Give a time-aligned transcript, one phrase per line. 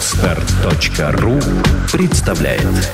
[0.00, 1.38] Отстар.ру
[1.92, 2.90] представляет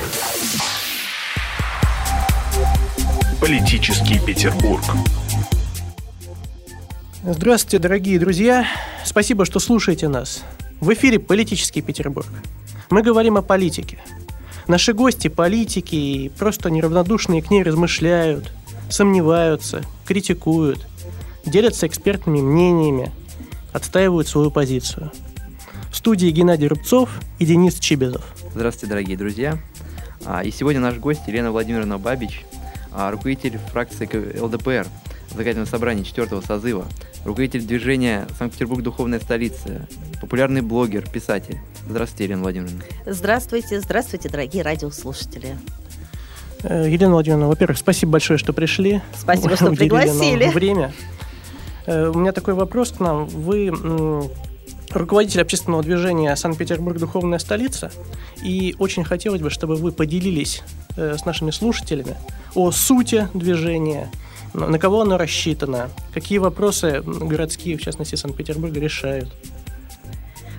[3.39, 4.81] Политический Петербург
[7.23, 8.67] Здравствуйте, дорогие друзья!
[9.05, 10.43] Спасибо, что слушаете нас.
[10.81, 12.27] В эфире «Политический Петербург».
[12.89, 13.99] Мы говорим о политике.
[14.67, 18.51] Наши гости– политики и просто неравнодушные к ней размышляют,
[18.89, 20.85] сомневаются, критикуют,
[21.45, 23.13] делятся экспертными мнениями,
[23.71, 25.09] отстаивают свою позицию.
[25.91, 27.09] В студии Геннадий Рубцов
[27.39, 28.23] и Денис Чибезов.
[28.53, 29.57] Здравствуйте, дорогие друзья.
[30.25, 32.45] А, и сегодня наш гость Елена Владимировна Бабич,
[32.91, 34.05] а, руководитель фракции
[34.39, 34.87] ЛДПР,
[35.29, 36.85] законодательного собрания 4 созыва,
[37.23, 39.87] руководитель движения Санкт-Петербург Духовная столица,
[40.21, 41.59] популярный блогер, писатель.
[41.89, 42.83] Здравствуйте, Елена Владимировна.
[43.05, 45.57] Здравствуйте, здравствуйте, дорогие радиослушатели.
[46.63, 49.01] Э, Елена Владимировна, во-первых, спасибо большое, что пришли.
[49.17, 50.49] Спасибо, что пригласили.
[50.49, 50.91] время.
[51.85, 53.27] Э, у меня такой вопрос к нам.
[53.27, 53.71] Вы
[54.91, 56.97] руководитель общественного движения «Санкт-Петербург.
[56.97, 57.91] Духовная столица».
[58.43, 60.63] И очень хотелось бы, чтобы вы поделились
[60.95, 62.15] э, с нашими слушателями
[62.55, 64.09] о сути движения,
[64.53, 69.29] на кого оно рассчитано, какие вопросы городские, в частности Санкт-Петербурга, решают.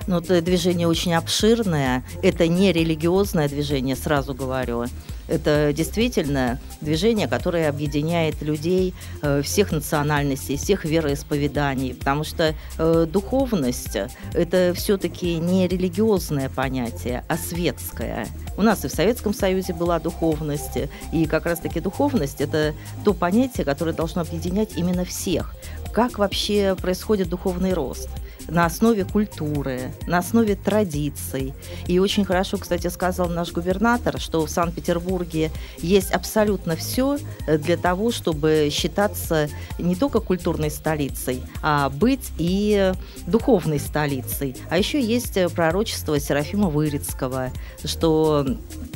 [0.07, 2.03] Ну, движение очень обширное.
[2.23, 4.85] Это не религиозное движение, сразу говорю.
[5.29, 13.97] Это действительно движение, которое объединяет людей э, всех национальностей, всех вероисповеданий, потому что э, духовность–
[14.33, 18.27] это все-таки не религиозное понятие, а светское.
[18.57, 20.79] У нас и в Советском Союзе была духовность,
[21.13, 22.73] и как раз-таки духовность– это
[23.05, 25.55] то понятие, которое должно объединять именно всех.
[25.93, 28.09] Как вообще происходит духовный рост–
[28.49, 31.53] на основе культуры, на основе традиций.
[31.87, 38.11] И очень хорошо, кстати, сказал наш губернатор, что в Санкт-Петербурге есть абсолютно все для того,
[38.11, 42.93] чтобы считаться не только культурной столицей, а быть и
[43.27, 44.55] духовной столицей.
[44.69, 47.51] А еще есть пророчество Серафима Вырицкого,
[47.83, 48.45] что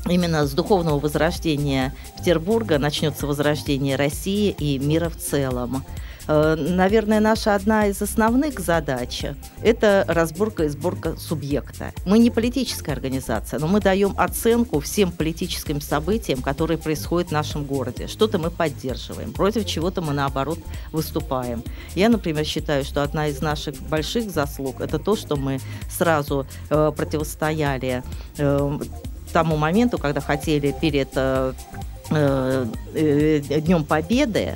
[0.10, 5.84] именно с духовного возрождения Петербурга начнется возрождение России и мира в целом.
[6.28, 9.26] Э, наверное, наша одна из основных задач–
[9.64, 11.92] это разборка и сборка субъекта.
[12.06, 17.66] Мы не политическая организация, но мы даем оценку всем политическим событиям, которые происходят в нашем
[17.66, 18.08] городе.
[18.08, 20.60] Что-то мы поддерживаем, против чего-то мы, наоборот,
[20.92, 21.64] выступаем.
[21.96, 25.60] Я, например, считаю, что одна из наших больших заслуг– это то, что мы
[25.90, 28.04] сразу э, противостояли
[28.38, 28.80] э,
[29.34, 31.54] тому моменту, когда хотели перед э,
[32.12, 34.56] э, э Днем Победы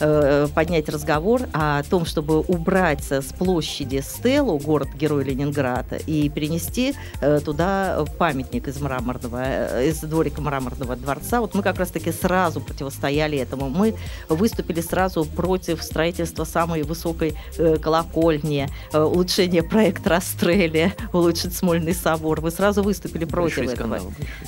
[0.00, 7.40] Э, поднять разговор о том, чтобы убрать с площади Стелу, город-герой Ленинграда, и перенести э,
[7.40, 11.40] туда памятник из мраморного, э, из дворика мраморного дворца.
[11.40, 13.68] Вот мы как раз-таки сразу противостояли этому.
[13.68, 13.94] Мы
[14.28, 17.36] выступили сразу против строительства самой высокой
[17.80, 22.40] колокольни, улучшения проекта Растрелли, улучшить Смольный собор.
[22.40, 23.98] Мы сразу выступили против Большой этого.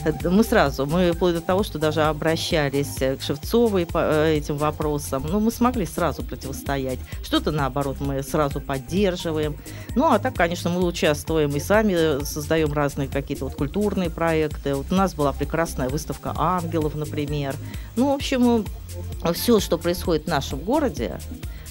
[0.00, 0.32] Скандал.
[0.32, 5.24] Мы сразу, мы вплоть до того, что даже обращались к Шевцовой по этим вопросам.
[5.28, 6.98] Ну, мы смогли сразу противостоять.
[7.22, 9.56] Что-то, наоборот, мы сразу поддерживаем.
[9.94, 14.74] Ну, а так, конечно, мы участвуем и сами создаем разные какие-то вот культурные проекты.
[14.74, 17.54] Вот у нас была прекрасная выставка ангелов, например.
[17.96, 18.64] Ну, в общем,
[19.32, 21.18] все, что происходит в нашем городе,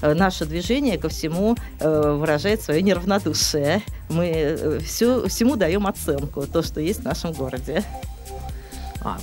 [0.02, 3.82] э, наше движение ко всему э, выражает свое неравнодушие.
[4.10, 7.84] Мы э, все, всему даем оценку, то, что есть в нашем городе.
[9.02, 9.20] А,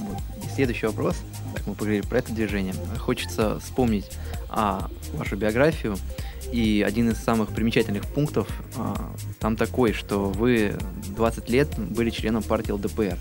[0.54, 1.16] следующий вопрос.
[1.54, 2.74] Так мы поговорили про это движение.
[2.98, 4.06] Хочется вспомнить
[4.48, 5.96] а, вашу биографию.
[6.52, 10.76] И один из самых примечательных пунктов а, там такой, что вы
[11.16, 13.18] 20 лет были членом партии ЛДПР.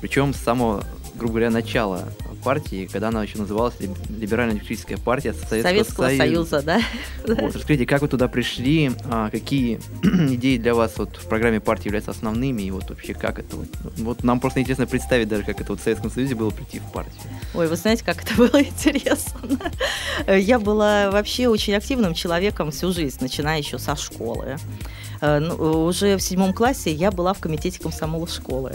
[0.00, 0.84] Причем с самого,
[1.14, 2.08] грубо говоря, начала
[2.44, 3.74] партии, когда она еще называлась
[4.08, 6.60] Либерально-демократическая партия Советского, Советского Союза.
[6.60, 6.80] Союза да?
[7.26, 11.86] Вот, расскажите, как вы туда пришли, а, какие идеи для вас вот в программе партии
[11.86, 15.60] являются основными, и вот вообще как это вот, вот нам просто интересно представить даже, как
[15.60, 17.22] это вот в Советском Союзе было прийти в партию.
[17.54, 19.40] Ой, вы знаете, как это было интересно.
[20.28, 24.58] Я была вообще очень активным человеком всю жизнь, начиная еще со школы.
[25.20, 28.74] Э, ну, уже в седьмом классе я была в комитете комсомола школы.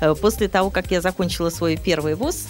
[0.00, 2.46] Э, после того, как я закончила свой первый вуз,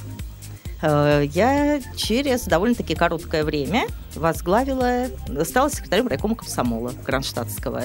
[0.85, 5.07] я через довольно-таки короткое время возглавила,
[5.45, 7.85] стала секретарем райкома комсомола Кронштадтского.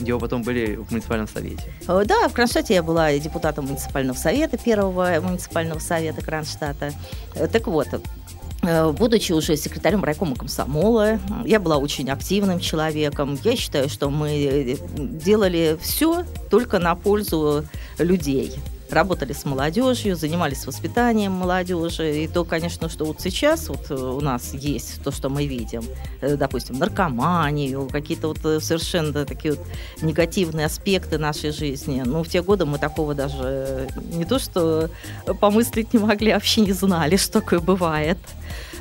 [0.00, 1.62] Где вы потом были в муниципальном совете?
[1.88, 6.92] Э, да, в Кронштадте я была депутатом муниципального совета, первого муниципального совета Кронштадта.
[7.34, 7.88] Э, так вот,
[8.60, 13.38] Будучи уже секретарем райкома комсомола, я была очень активным человеком.
[13.44, 17.64] Я считаю, что мы делали все только на пользу
[17.98, 18.58] людей.
[18.90, 22.24] Работали с молодежью, занимались воспитанием молодежи.
[22.24, 25.82] И то, конечно, что вот сейчас вот у нас есть то, что мы видим,
[26.20, 29.66] допустим, наркоманию, какие-то вот совершенно такие вот
[30.02, 32.02] негативные аспекты нашей жизни.
[32.04, 34.90] Ну, в те годы мы такого даже не то, что
[35.40, 38.18] помыслить не могли, а вообще не знали, что такое бывает.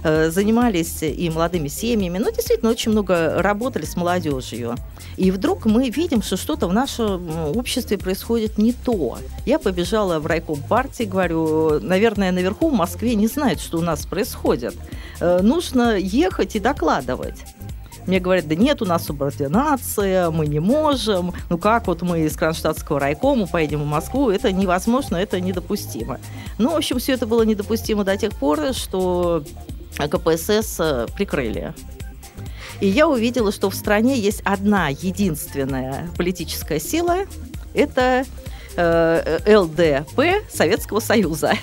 [0.03, 4.75] Э, занимались и молодыми семьями, ну, действительно, очень много работали с молодежью.
[5.17, 9.17] И вдруг мы видим, что что-то в нашем обществе происходит не то.
[9.45, 14.05] Я побежала в райком партии, говорю, наверное, наверху в Москве не знают, что у нас
[14.05, 14.75] происходит.
[15.19, 17.39] Э, нужно ехать и докладывать.
[18.05, 21.33] Мне говорят, да нет, у нас субординация, мы не можем.
[21.49, 24.29] Ну как вот мы из Кронштадтского райкома поедем в Москву?
[24.29, 26.19] Это невозможно, это недопустимо.
[26.57, 29.43] Ну, в общем, все это было недопустимо до тех пор, что
[29.97, 31.73] КПСС э, прикрыли.
[32.79, 37.25] И я увидела, что в стране есть одна единственная политическая сила.
[37.73, 38.25] Это
[38.75, 41.53] э, ЛДП Советского Союза.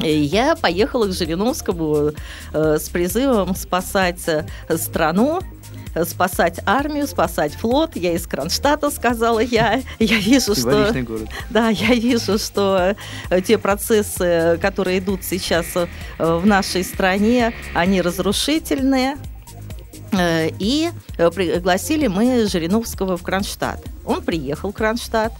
[0.00, 2.12] И я поехала к Жириновскому
[2.52, 4.44] э, с призывом спасать э,
[4.76, 5.40] страну
[6.04, 7.96] спасать армию, спасать флот.
[7.96, 9.82] Я из Кронштадта, сказала я.
[9.98, 10.92] Я вижу, что...
[11.02, 11.28] город.
[11.50, 12.96] Да, я вижу, что
[13.30, 15.86] э, те процессы, которые идут сейчас э,
[16.18, 19.16] в нашей стране, они разрушительные.
[20.12, 23.84] Э, и пригласили мы Жириновского в Кронштадт.
[24.04, 25.32] Он приехал в Кронштадт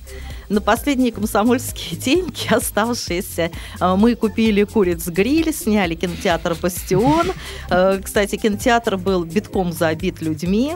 [0.52, 3.50] на последние комсомольские деньги, оставшиеся,
[3.80, 7.32] э, мы купили куриц-гриль, сняли кинотеатр «Бастион».
[7.70, 10.74] Э, кстати, кинотеатр был битком забит людьми.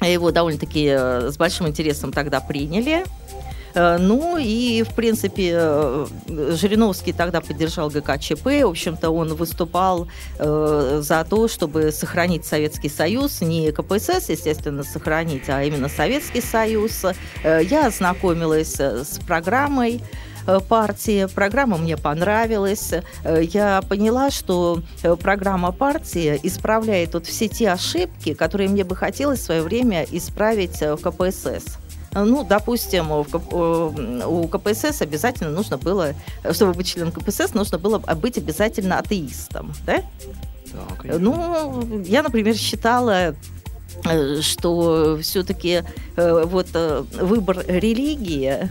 [0.00, 3.04] Его довольно-таки э, с большим интересом тогда приняли.
[3.76, 8.46] Э, ну и, в принципе, э, Жириновский тогда поддержал ГКЧП.
[8.46, 10.08] В общем-то, он выступал
[10.38, 17.04] э, за то, чтобы сохранить Советский Союз, не КПСС, естественно, сохранить, а именно Советский Союз.
[17.44, 20.00] Я ознакомилась с программой
[20.68, 21.26] партии.
[21.34, 22.92] Программа мне понравилась.
[23.24, 24.80] Я поняла, что
[25.20, 30.80] программа партии исправляет вот все те ошибки, которые мне бы хотелось в свое время исправить
[30.80, 31.78] в КПСС.
[32.24, 36.14] Ну, допустим, у КПСС обязательно нужно было,
[36.52, 40.02] чтобы быть членом КПСС, нужно было быть обязательно атеистом, да?
[40.72, 43.34] Да, Ну, я, например, считала
[44.04, 45.82] э, что все-таки
[46.16, 48.68] э, вот э, выбор религии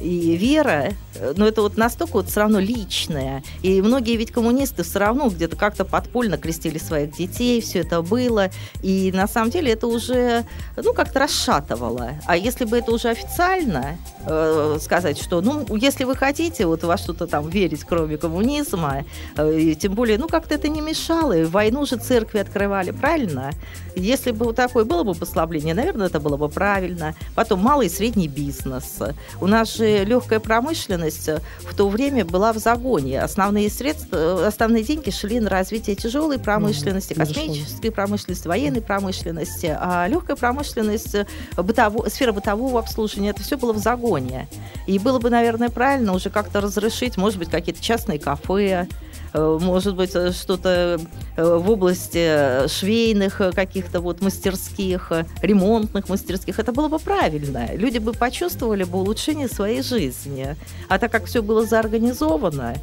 [0.00, 0.92] и вера, э,
[1.36, 3.42] но это вот настолько вот все равно личное.
[3.62, 8.50] И многие ведь коммунисты все равно где-то как-то подпольно крестили своих детей, все это было.
[8.82, 10.44] И на самом деле это уже,
[10.76, 12.12] ну, как-то расшатывало.
[12.26, 16.96] А если бы это уже официально э, сказать, что, ну, если вы хотите вот во
[16.96, 19.04] что-то там верить, кроме коммунизма,
[19.36, 21.36] э, и тем более, ну, как-то это не мешало.
[21.36, 23.50] И войну же церкви открывали, правильно?
[23.96, 27.14] Если бы вот такое было бы послабление, наверное, это было бы правильно.
[27.34, 28.98] Потом малый и средний бизнес.
[29.40, 33.20] У нас же легкая промышленность в то время была в загоне.
[33.20, 39.76] Основные средства, основные деньги шли на развитие тяжелой промышленности, космической промышленности, военной промышленности.
[39.78, 41.16] А легкая промышленность,
[41.56, 44.48] бытово, сфера бытового обслуживания, это все было в загоне.
[44.86, 48.86] И было бы, наверное, правильно уже как-то разрешить, может быть, какие-то частные кафе, Э,
[49.34, 51.00] может быть, э, что-то
[51.36, 56.58] э, в области швейных каких-то вот мастерских, ремонтных мастерских.
[56.58, 57.74] Это было бы правильно.
[57.74, 60.56] Люди бы почувствовали бы улучшение своей жизни.
[60.88, 62.76] А так как все было заорганизовано,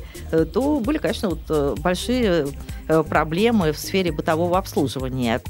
[0.53, 2.48] то были, конечно, вот большие
[3.09, 5.42] проблемы в сфере бытового обслуживания.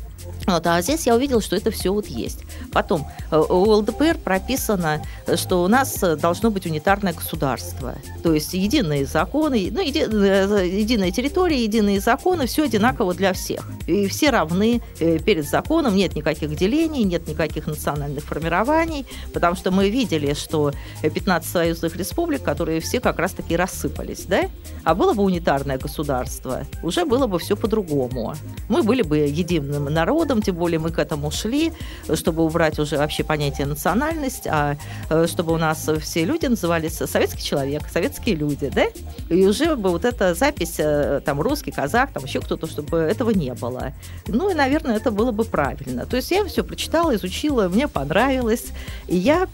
[0.47, 2.39] Вот, а здесь я увидела, что это все вот есть.
[2.71, 5.01] Потом, э, у ЛДПР прописано,
[5.35, 7.95] что у нас должно быть унитарное государство.
[8.23, 13.67] То есть единые законы, ну, еди, э, единая территория, единые законы, все одинаково для всех.
[13.85, 19.71] И все равны э, перед законом, нет никаких делений, нет никаких национальных формирований, потому что
[19.71, 24.49] мы видели, что 15 союзных республик, которые все как раз-таки рассыпались, да?
[24.83, 28.33] А было бы унитарное государство, уже было бы все по-другому.
[28.69, 31.73] Мы были бы единым народом, тем более мы к этому шли,
[32.13, 34.77] чтобы убрать уже вообще понятие национальность, а
[35.09, 38.85] э, чтобы у нас все люди назывались советский человек, советские люди, да?
[39.29, 43.31] И уже бы вот эта запись, э, там, русский, казах, там, еще кто-то, чтобы этого
[43.31, 43.93] не было.
[44.27, 46.05] Ну и, наверное, это было бы правильно.
[46.05, 48.67] То есть я все прочитала, изучила, мне понравилось,
[49.07, 49.47] и я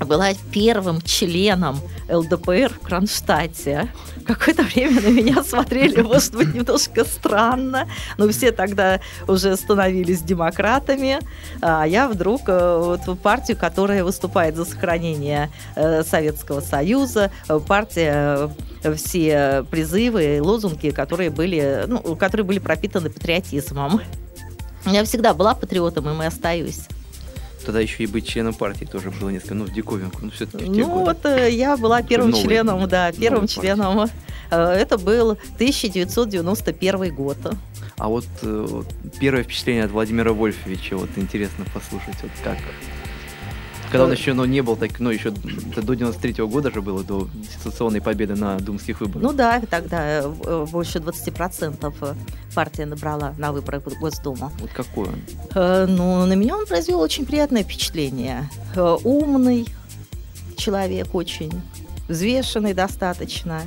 [0.00, 3.88] была первым членом ЛДПР в Кронштадте.
[4.26, 11.20] Какое-то время на меня смотрели, может быть, немножко странно, но все тогда уже становились демократами,
[11.62, 17.30] а я вдруг э, вот в партию, которая выступает за сохранение э, Советского Союза,
[17.66, 18.50] партия
[18.82, 24.00] э, все призывы, лозунги, которые были, ну, которые были пропитаны патриотизмом.
[24.84, 26.80] Я всегда была патриотом, и мы остаюсь.
[27.68, 30.74] Тогда еще и быть членом партии тоже было несколько, ну, в диковинку, ну, все-таки в
[30.74, 31.04] те Ну, годы.
[31.04, 34.08] вот э, я была первым новый- членом, да, первым членом.
[34.50, 37.36] Э, Это был 1991 год.
[37.98, 38.86] А вот э, вот
[39.20, 42.56] первое впечатление от Владимира Вольфовича, вот интересно послушать, вот как...
[43.90, 44.14] Когда он Э.
[44.14, 48.00] еще, ну, не был так, ну, еще до до 93 года же было, до ситуационной
[48.00, 49.22] победы на думских выборах.
[49.22, 52.16] Ну да, тогда э, э, больше 20%
[52.54, 54.52] партия набрала на выборах в Госдуму.
[54.60, 55.20] Вот какой он?
[55.54, 58.48] Э, Ну, на меня он произвел очень приятное впечатление.
[58.76, 59.66] Э, Умный
[60.56, 61.52] человек очень,
[62.08, 63.62] взвешенный достаточно.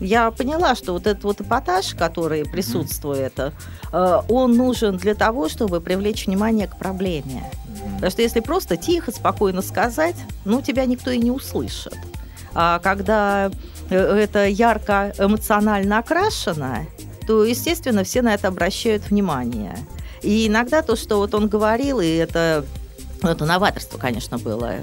[0.00, 5.80] Я поняла, что вот этот вот эпатаж, который присутствует, э, он нужен для того, чтобы
[5.80, 7.50] привлечь внимание к проблеме.
[7.68, 7.94] Мгм.
[7.94, 11.96] Потому что если просто тихо, спокойно сказать, ну, тебя никто и не услышит.
[12.54, 13.50] А когда
[13.90, 16.86] э, это ярко эмоционально окрашено,
[17.26, 19.76] то, естественно, все на это обращают внимание.
[20.22, 22.64] И иногда то, что вот он говорил, и это,
[23.28, 24.74] это новаторство, конечно, было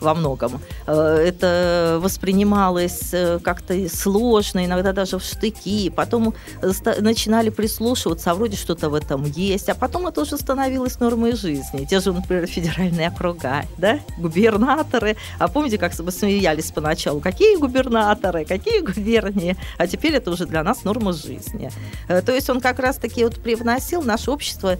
[0.00, 5.90] во многом, э, это воспринималось э, как-то сложно, иногда даже в штыки.
[5.90, 9.68] Потом э, начинали прислушиваться, а вроде что-то в этом есть.
[9.68, 11.84] А потом это уже становилось нормой жизни.
[11.84, 15.16] Те же, например, федеральные округа, да, губернаторы.
[15.38, 17.20] А помните, как мы смеялись поначалу?
[17.20, 19.56] Какие губернаторы, какие губернии?
[19.78, 21.70] А теперь это уже для нас норма жизни.
[22.08, 24.76] Э, То есть он как раз-таки вот привносил в наше общество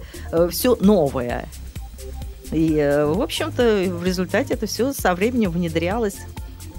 [0.49, 1.47] все новое.
[2.51, 6.17] И, э, в общем-то, в результате это все со временем внедрялось.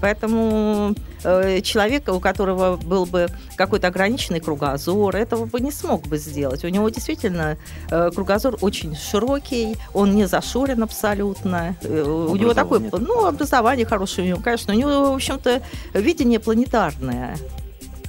[0.00, 0.94] Поэтому
[1.24, 6.64] э, человека, у которого был бы какой-то ограниченный кругозор, этого бы не смог бы сделать.
[6.64, 7.56] У него действительно
[7.90, 11.76] э, кругозор очень широкий, он не зашорен абсолютно.
[11.82, 14.72] Э, у него такое, ну, образование хорошее у него, конечно.
[14.72, 15.62] У него, в общем-то,
[15.94, 17.36] видение планетарное.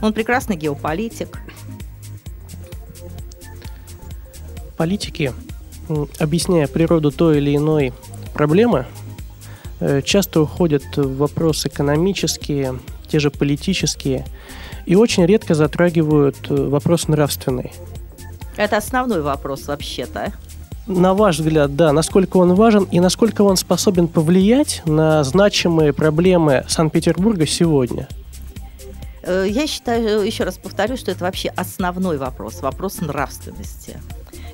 [0.01, 1.39] Он прекрасный геополитик.
[4.77, 5.33] Политики,
[6.19, 7.93] объясняя природу той или иной
[8.33, 8.85] проблемы,
[9.79, 14.25] э, часто уходят в вопросы экономические, те же политические,
[14.85, 17.71] и очень редко затрагивают э, вопрос нравственный.
[18.57, 20.33] Это основной вопрос вообще-то.
[20.87, 26.65] На ваш взгляд, да, насколько он важен и насколько он способен повлиять на значимые проблемы
[26.67, 28.07] Санкт-Петербурга сегодня?
[29.21, 33.99] Э, Я считаю, еще раз повторю, что это вообще основной вопрос, вопрос нравственности.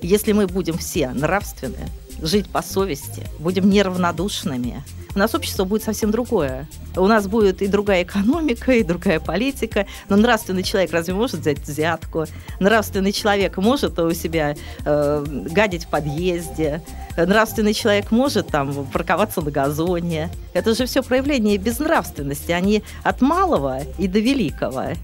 [0.02, 1.90] Если мы будем все нравственны,
[2.22, 4.84] жить по совести, будем неравнодушными,
[5.16, 6.68] у нас общество будет совсем другое.
[6.98, 9.88] У нас будет и другая экономика, и другая политика.
[10.10, 12.26] Но нравственный человек разве может взять взятку?
[12.60, 16.82] Нравственный человек может у себя э, гадить в подъезде?
[17.16, 20.30] Нравственный человек может там парковаться на газоне?
[20.54, 22.52] Это же все проявление безнравственности.
[22.52, 24.96] Они от малого и до великого.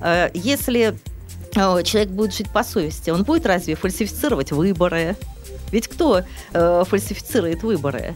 [0.00, 0.96] Э, Если
[1.54, 5.16] человек будет жить по совести, он будет разве фальсифицировать выборы?
[5.70, 8.14] Ведь кто э, фальсифицирует выборы?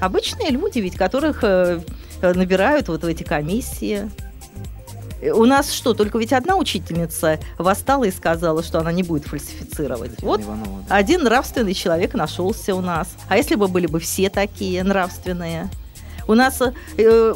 [0.00, 1.80] Обычные люди, ведь которых э,
[2.22, 4.08] э, набирают вот в эти комиссии.
[5.20, 9.26] Э, У нас что, только ведь одна учительница восстала и сказала, что она не будет
[9.26, 10.12] фальсифицировать.
[10.12, 10.94] Татьяна Вот Иванова, да.
[10.94, 13.08] один нравственный человек нашелся у нас.
[13.28, 15.68] А если бы были бы все такие нравственные?
[16.28, 17.34] У нас э, э,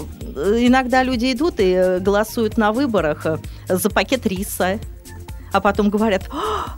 [0.61, 3.27] иногда люди идут и э, голосуют на выборах
[3.69, 4.79] за пакет риса.
[5.53, 6.31] А потом говорят,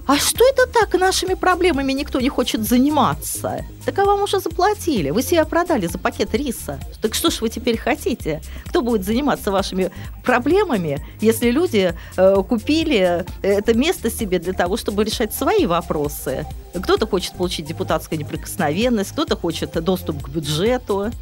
[0.06, 3.64] а что это так, нашими проблемами никто не хочет заниматься?
[3.84, 6.80] Так а вам уже заплатили, вы себя продали за пакет риса.
[7.00, 8.42] Так что ж вы теперь хотите?
[8.66, 9.92] Кто будет заниматься вашими
[10.24, 16.44] проблемами, если люди э, купили это место себе для того, чтобы решать свои вопросы?
[16.74, 21.12] Кто-то хочет получить депутатскую неприкосновенность, кто-то хочет доступ к бюджету.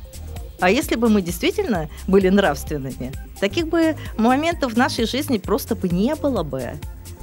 [0.62, 5.88] А если бы мы действительно были нравственными, таких бы моментов в нашей жизни просто бы
[5.88, 6.75] не было бы.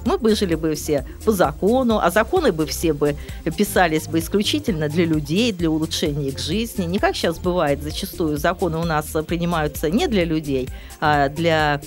[0.03, 3.15] Мы бы жили бы все по закону, а законы бы все бы
[3.57, 6.83] писались бы исключительно для людей, для улучшения их жизни.
[6.83, 10.67] Не как сейчас бывает, зачастую законы у нас принимаются не для людей,
[10.99, 11.79] а для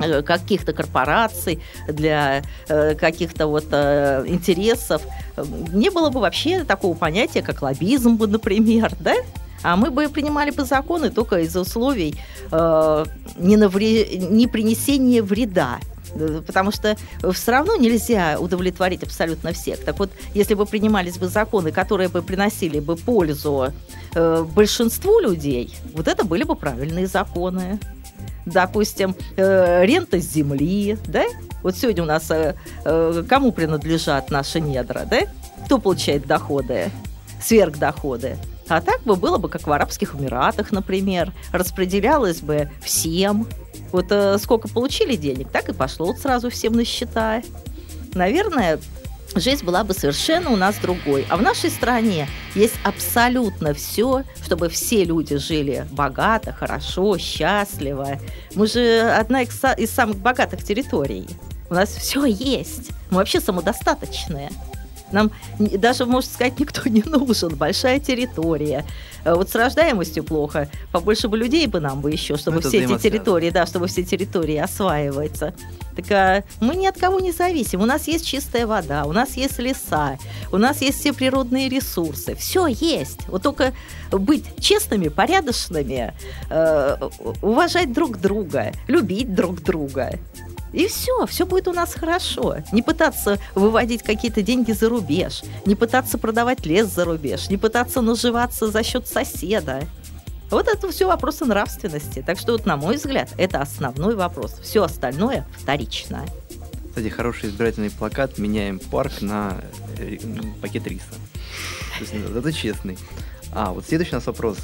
[0.00, 5.00] э, каких-то корпораций, для э, каких-то вот э, интересов.
[5.72, 9.14] Не было бы вообще такого понятия, как лоббизм, бы, например, да?
[9.62, 12.16] А мы бы принимали бы законы только из условий
[12.50, 13.04] э,
[13.36, 14.18] не, навре...
[14.18, 15.78] не принесения вреда.
[16.14, 16.96] Э, Потому что
[17.32, 19.84] все равно нельзя удовлетворить абсолютно всех.
[19.84, 23.72] Так вот, если бы принимались бы законы, которые бы приносили бы пользу
[24.14, 27.78] э, большинству людей, вот это были бы правильные законы.
[28.46, 31.24] Допустим, э, рента с земли, да?
[31.62, 35.20] Вот сегодня у нас э, э, кому принадлежат наши недра, да?
[35.66, 36.90] Кто получает доходы?
[37.42, 38.38] Сверхдоходы.
[38.70, 43.48] А так бы было бы, как в Арабских Эмиратах, например, распределялось бы всем.
[43.90, 47.42] Вот э, сколько получили денег, так и пошло вот сразу всем на счета.
[48.14, 48.78] Наверное,
[49.34, 51.26] жизнь была бы совершенно у нас другой.
[51.28, 58.20] А в нашей стране есть абсолютно все, чтобы все люди жили богато, хорошо, счастливо.
[58.54, 61.26] Мы же одна из самых богатых территорий.
[61.68, 62.90] У нас все есть.
[63.10, 64.50] Мы вообще самодостаточные.
[65.12, 67.54] Нам даже, можно сказать, никто не нужен.
[67.56, 68.84] Большая территория.
[69.24, 70.68] Э, вот с рождаемостью плохо.
[70.92, 74.02] Побольше бы людей бы нам бы еще, чтобы ну, все эти территории, да, чтобы все
[74.02, 75.54] территории осваиваются.
[75.96, 77.80] Так а, мы ни от кого не зависим.
[77.80, 80.18] У нас есть чистая вода, у нас есть леса,
[80.52, 82.34] у нас есть все природные ресурсы.
[82.34, 83.28] Все есть.
[83.28, 83.72] Вот только
[84.10, 86.14] быть честными, порядочными,
[86.48, 86.96] э,
[87.42, 90.18] уважать друг друга, любить друг друга.
[90.72, 92.56] И все, все будет у нас хорошо.
[92.72, 98.00] Не пытаться выводить какие-то деньги за рубеж, не пытаться продавать лес за рубеж, не пытаться
[98.00, 99.82] наживаться за счет соседа.
[100.50, 102.24] Вот это все вопросы нравственности.
[102.26, 104.58] Так что, вот, на мой взгляд, это основной вопрос.
[104.62, 106.24] Все остальное вторично.
[106.88, 109.60] Кстати, хороший избирательный плакат «Меняем парк на
[109.96, 110.18] э,
[110.60, 111.04] пакет риса».
[112.00, 112.98] Есть, это честный.
[113.52, 114.58] А, вот следующий у нас вопрос.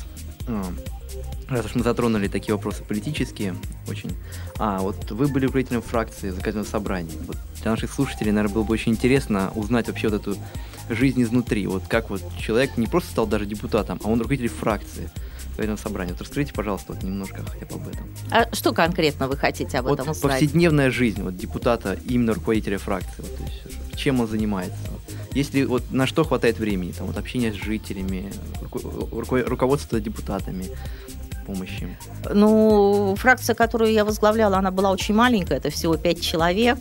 [1.49, 3.55] Раз уж мы затронули такие вопросы политические,
[3.89, 4.11] очень.
[4.59, 7.13] А, вот вы были руководителем фракции законодательного собрания.
[7.27, 10.37] Вот для наших слушателей, наверное, было бы очень интересно узнать вообще вот эту
[10.91, 11.67] жизнь изнутри.
[11.69, 15.09] Вот как вот человек не просто стал даже депутатом, а он руководитель фракции
[15.51, 16.13] законодательного собрания.
[16.13, 18.09] Вот расскажите, пожалуйста, вот немножко хотя бы об этом.
[18.31, 20.41] А что конкретно вы хотите об вот этом узнать?
[20.41, 23.23] повседневная жизнь вот депутата, именно руководителя фракции.
[23.23, 24.77] Вот, то есть, чем он занимается?
[25.33, 30.67] Если вот на что хватает времени, там вот общение с жителями, руко- руководство депутатами,
[31.47, 31.97] помощи?
[32.33, 36.79] Ну, фракция, которую я возглавляла, она была очень маленькая, это всего пять человек.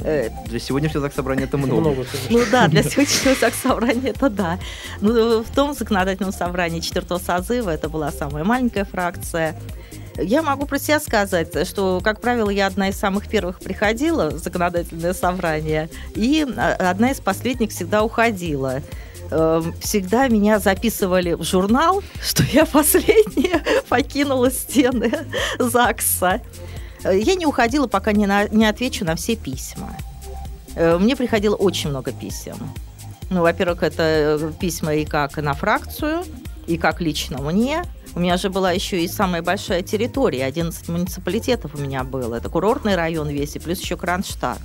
[0.00, 2.04] Э, для сегодняшнего заксобрания это много.
[2.30, 4.58] Ну да, для сегодняшнего заксобрания это да.
[5.00, 9.56] Ну, в том законодательном собрании четвертого созыва это была самая маленькая фракция.
[10.16, 14.38] Я могу про себя сказать, что, как правило, я одна из самых первых приходила в
[14.38, 18.80] законодательное собрание, и а, одна из последних всегда уходила.
[19.30, 25.12] Эм, всегда меня записывали в журнал, что я последняя покинула стены
[25.58, 26.42] ЗАГСа.
[27.04, 29.96] Э, я не уходила, пока не, на, не отвечу на все письма.
[30.76, 32.56] Э, мне приходило очень много писем.
[33.30, 36.24] Ну, во-первых, это э, письма и как на фракцию,
[36.66, 37.84] и как лично мне.
[38.14, 42.36] У меня же была еще и самая большая территория, 11 муниципалитетов у меня было.
[42.36, 44.60] Это курортный район весь, и плюс еще Кронштадт.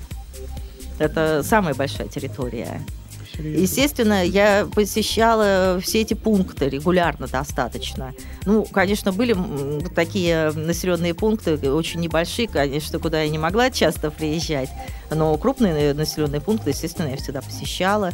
[1.00, 2.82] Это самая большая территория.
[3.40, 8.14] Естественно, я посещала все эти пункты регулярно достаточно.
[8.46, 9.36] Ну, конечно, были
[9.96, 14.70] такие населенные пункты, очень небольшие, конечно, куда я не могла часто приезжать,
[15.10, 18.12] но крупные населенные пункты, естественно, я всегда посещала.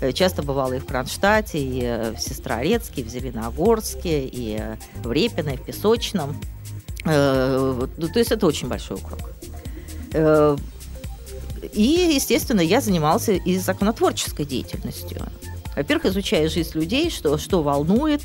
[0.00, 4.76] Э, часто бывала и в Кронштадте, и э, в Сестрорецке, и в Зеленогорске, и э,
[5.02, 6.36] в Репино, и в Песочном.
[7.04, 9.20] То есть это очень большой округ.
[11.72, 15.22] И, естественно, я занимался и законотворческой деятельностью.
[15.78, 18.22] Во-первых, изучая жизнь людей, что, что волнует,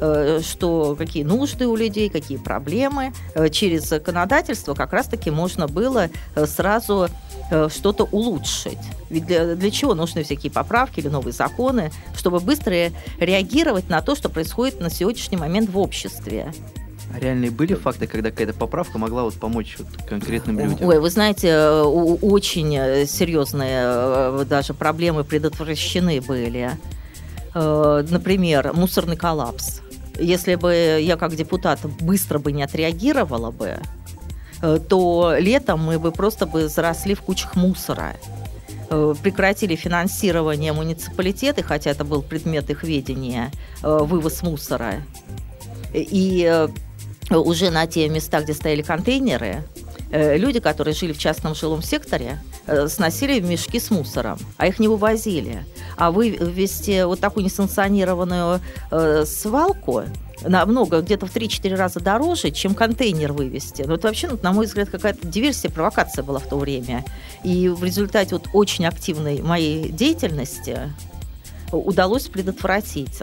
[0.00, 3.12] э, что, какие нужды у людей, какие проблемы.
[3.34, 7.08] Э, через законодательство как раз-таки можно было э, сразу
[7.68, 8.78] что-то улучшить.
[9.10, 11.92] Ведь для, для чего нужны всякие поправки или новые законы?
[12.16, 16.54] Чтобы быстро реагировать на то, что происходит на сегодняшний момент в обществе.
[17.14, 20.88] А реальные были факты, когда какая-то поправка могла вот помочь вот конкретным людям?
[20.88, 26.72] Ой, вы знаете, э, очень э, серьезные э, даже проблемы предотвращены были.
[27.54, 29.80] Например, мусорный коллапс.
[30.18, 33.78] Если бы я как депутат быстро бы не отреагировала бы,
[34.88, 38.16] то летом мы бы просто бы заросли в кучах мусора
[38.88, 43.50] прекратили финансирование муниципалитета, хотя это был предмет их ведения,
[43.82, 44.96] вывоз мусора.
[45.92, 46.68] И
[47.30, 49.64] уже на те места, где стояли контейнеры,
[50.10, 54.78] э, люди, которые жили в частном жилом секторе, э, сносили мешки с мусором, а их
[54.78, 55.64] не вывозили.
[55.96, 58.60] А вывести вот такую несанкционированную
[58.90, 60.02] э, свалку
[60.42, 63.82] намного, где-то в 3-4 раза дороже, чем контейнер вывести.
[63.82, 67.04] Но это вообще, ну, на мой взгляд, какая-то диверсия, провокация была в то время.
[67.42, 70.92] И в результате вот очень активной моей деятельности
[71.72, 73.20] удалось предотвратить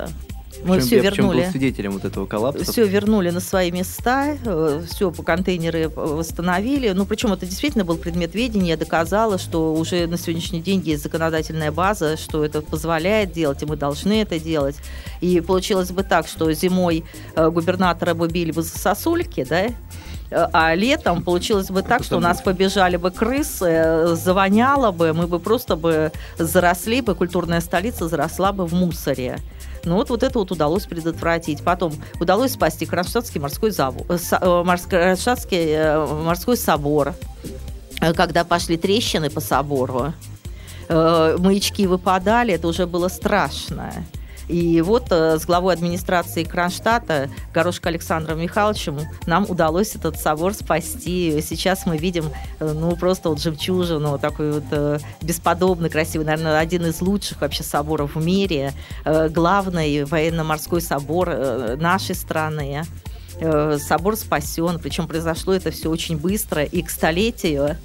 [0.63, 1.43] мы все я вернули.
[1.43, 2.63] был свидетелем вот этого коллапса.
[2.63, 6.89] Все вернули на свои места, э, все по контейнеры восстановили.
[6.89, 8.69] Ну, причем это действительно был предмет ведения.
[8.69, 13.65] Я доказала, что уже на сегодняшний день есть законодательная база, что это позволяет делать, и
[13.65, 14.75] мы должны это делать.
[15.19, 17.03] И получилось бы так, что зимой
[17.35, 19.71] э, губернатора бы били бы за сосульки, да, э,
[20.29, 25.39] а летом получилось бы так, что у нас побежали бы крысы, завоняло бы, мы бы
[25.39, 29.39] просто бы заросли бы, культурная столица заросла бы в мусоре.
[29.85, 31.63] Ну вот, вот это вот удалось предотвратить.
[31.63, 37.13] Потом удалось спасти Кронштадтский морской, завод, э, э, Кронштадтский э, морской собор,
[38.15, 40.13] когда пошли трещины по собору
[40.91, 43.91] э, маячки выпадали, это уже было страшно.
[44.51, 51.41] И вот э, с главой администрации Кронштадта Горошко Александром Михайловичем нам удалось этот собор спасти.
[51.41, 52.25] Сейчас мы видим,
[52.59, 57.63] э, ну, просто вот жемчужину, такой вот э, бесподобный, красивый, наверное, один из лучших вообще
[57.63, 58.73] соборов в мире.
[59.05, 61.29] Главный военно-морской собор
[61.77, 62.83] нашей страны.
[63.79, 67.77] Собор спасен, причем произошло это все очень быстро, и к столетию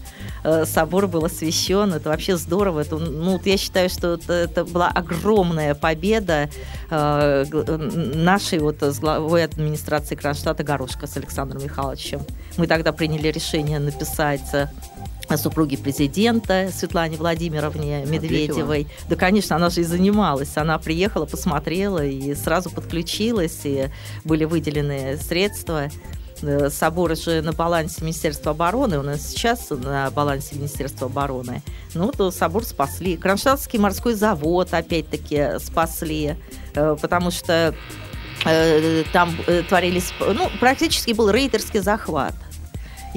[0.65, 1.93] собор был освящен.
[1.93, 2.81] Это вообще здорово.
[2.81, 6.49] Это, ну, я считаю, что это, это была огромная победа
[6.91, 7.45] э,
[8.15, 12.21] нашей вот с главой администрации Кронштадта Горошка с Александром Михайловичем.
[12.57, 14.69] Мы тогда приняли решение написать э,
[15.29, 18.83] о супруге президента Светлане Владимировне Медведевой.
[18.83, 19.09] Ответила.
[19.09, 20.57] Да, конечно, она же и занималась.
[20.57, 23.89] Она приехала, посмотрела и сразу подключилась, и
[24.25, 25.89] были выделены средства.
[26.43, 31.63] Э, собор же на балансе Министерства обороны, у нас сейчас на балансе Министерства обороны.
[31.95, 33.17] Ну, то собор спасли.
[33.17, 36.37] Кронштадтский морской завод, опять-таки, спасли,
[36.75, 37.75] э, потому что
[38.45, 39.35] э, там
[39.69, 42.35] творились, ну, практически был рейдерский захват.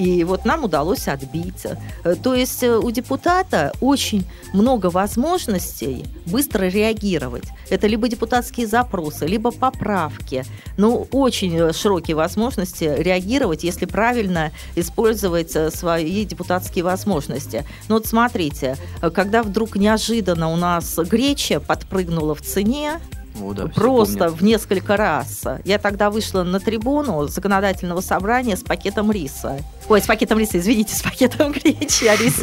[0.00, 1.78] И вот нам удалось отбиться.
[2.04, 7.44] Э, то есть э, у депутата очень много возможностей быстро реагировать.
[7.68, 10.46] Это либо депутатские запросы, либо поправки.
[10.78, 17.66] Ну, очень э, широкие возможности реагировать, если правильно использовать свои депутатские возможности.
[17.88, 18.78] Ну вот смотрите,
[19.12, 23.00] когда вдруг неожиданно у нас греча подпрыгнула в цене,
[23.42, 25.44] о, да, Просто в несколько раз.
[25.64, 29.58] Я тогда вышла на трибуну законодательного собрания с пакетом риса.
[29.88, 32.04] Ой, с пакетом риса, извините, с пакетом гречи.
[32.04, 32.42] А рис,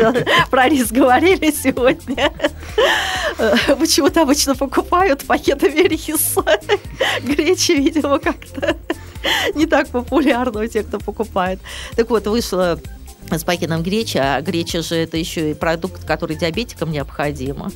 [0.50, 2.32] про рис говорили сегодня.
[3.80, 6.44] Почему-то обычно покупают пакетами риса.
[7.24, 8.76] Гречи, видимо, как-то
[9.56, 11.60] не так популярно у тех, кто покупает.
[11.96, 12.80] Так вот, вышла
[13.30, 17.72] с пакетом гречи, а греча же это еще и продукт, который диабетикам необходим.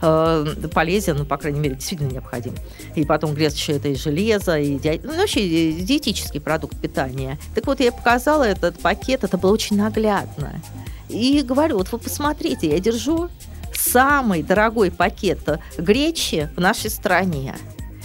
[0.00, 2.54] Э, полезен, ну, по крайней мере, действительно необходим.
[2.94, 5.00] И потом грец еще это и железо, и ди...
[5.02, 7.38] ну, вообще диетический продукт питания.
[7.54, 10.60] Так вот, я показала этот пакет, это было очень наглядно.
[11.08, 13.28] И говорю, вот вы посмотрите, я держу
[13.74, 15.40] самый дорогой пакет
[15.78, 17.56] гречи в нашей стране.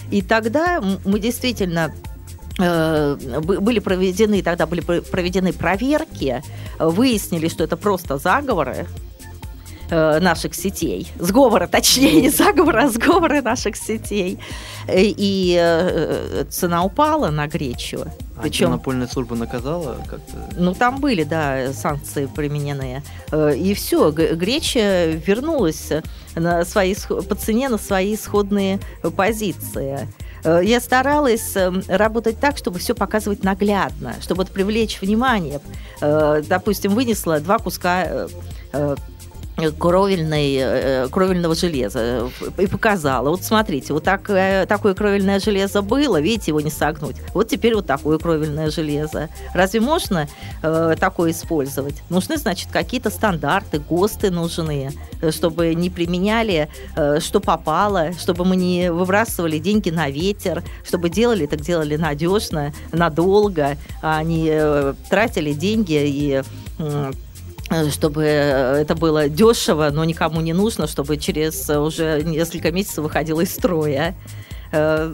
[0.09, 1.93] И тогда мы действительно
[2.59, 6.41] э, были проведены, тогда были проведены проверки,
[6.79, 8.87] выяснили, что это просто заговоры,
[9.93, 11.11] Э, наших сетей.
[11.19, 14.39] Сговора, точнее, не заговора, а сговора наших сетей.
[14.87, 18.05] Э, и э, цена упала на гречу.
[18.35, 20.49] А Причем напольная служба наказала как-то?
[20.57, 23.03] Ну, там были, да, санкции применены.
[23.55, 25.91] И все, греча вернулась
[26.35, 28.79] на свои, по цене на свои исходные
[29.15, 30.07] позиции.
[30.43, 31.55] Я старалась
[31.87, 35.61] работать так, чтобы все показывать наглядно, чтобы привлечь внимание.
[36.01, 38.27] Допустим, вынесла два куска
[39.71, 43.29] кровельной, э, кровельного железа и показала.
[43.29, 47.15] Вот смотрите, вот так, э, такое кровельное железо было, видите, его не согнуть.
[47.33, 49.29] Вот теперь вот такое кровельное железо.
[49.53, 50.27] Разве можно
[50.61, 51.95] э, такое использовать?
[52.09, 54.91] Нужны, значит, какие-то стандарты, ГОСТы нужны,
[55.31, 61.45] чтобы не применяли, э, что попало, чтобы мы не выбрасывали деньги на ветер, чтобы делали,
[61.45, 66.43] так делали надежно, надолго, а не э, тратили деньги и
[66.79, 67.11] Э,
[67.91, 73.03] чтобы э, это было дешево, но никому не нужно, чтобы через э, уже несколько месяцев
[73.03, 74.15] выходило из строя.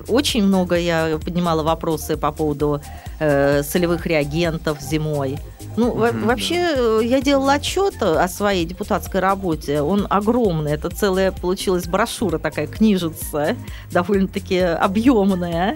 [0.08, 2.82] Очень много я поднимала вопросы по поводу
[3.20, 5.38] солевых реагентов зимой.
[5.76, 7.02] Ну, mm-hmm, вообще, да.
[7.02, 9.82] я делала отчет о своей депутатской работе.
[9.82, 10.72] Он огромный.
[10.72, 13.56] Это целая получилась брошюра такая, книжица,
[13.92, 15.76] довольно-таки объемная.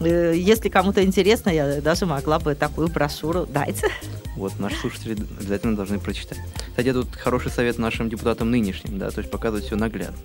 [0.00, 3.82] Если кому-то интересно, я даже могла бы такую брошюру дать.
[4.36, 6.38] Вот, наши слушатели обязательно должны прочитать.
[6.68, 10.18] Кстати, тут хороший совет нашим депутатам нынешним, да, то есть показывать все наглядно.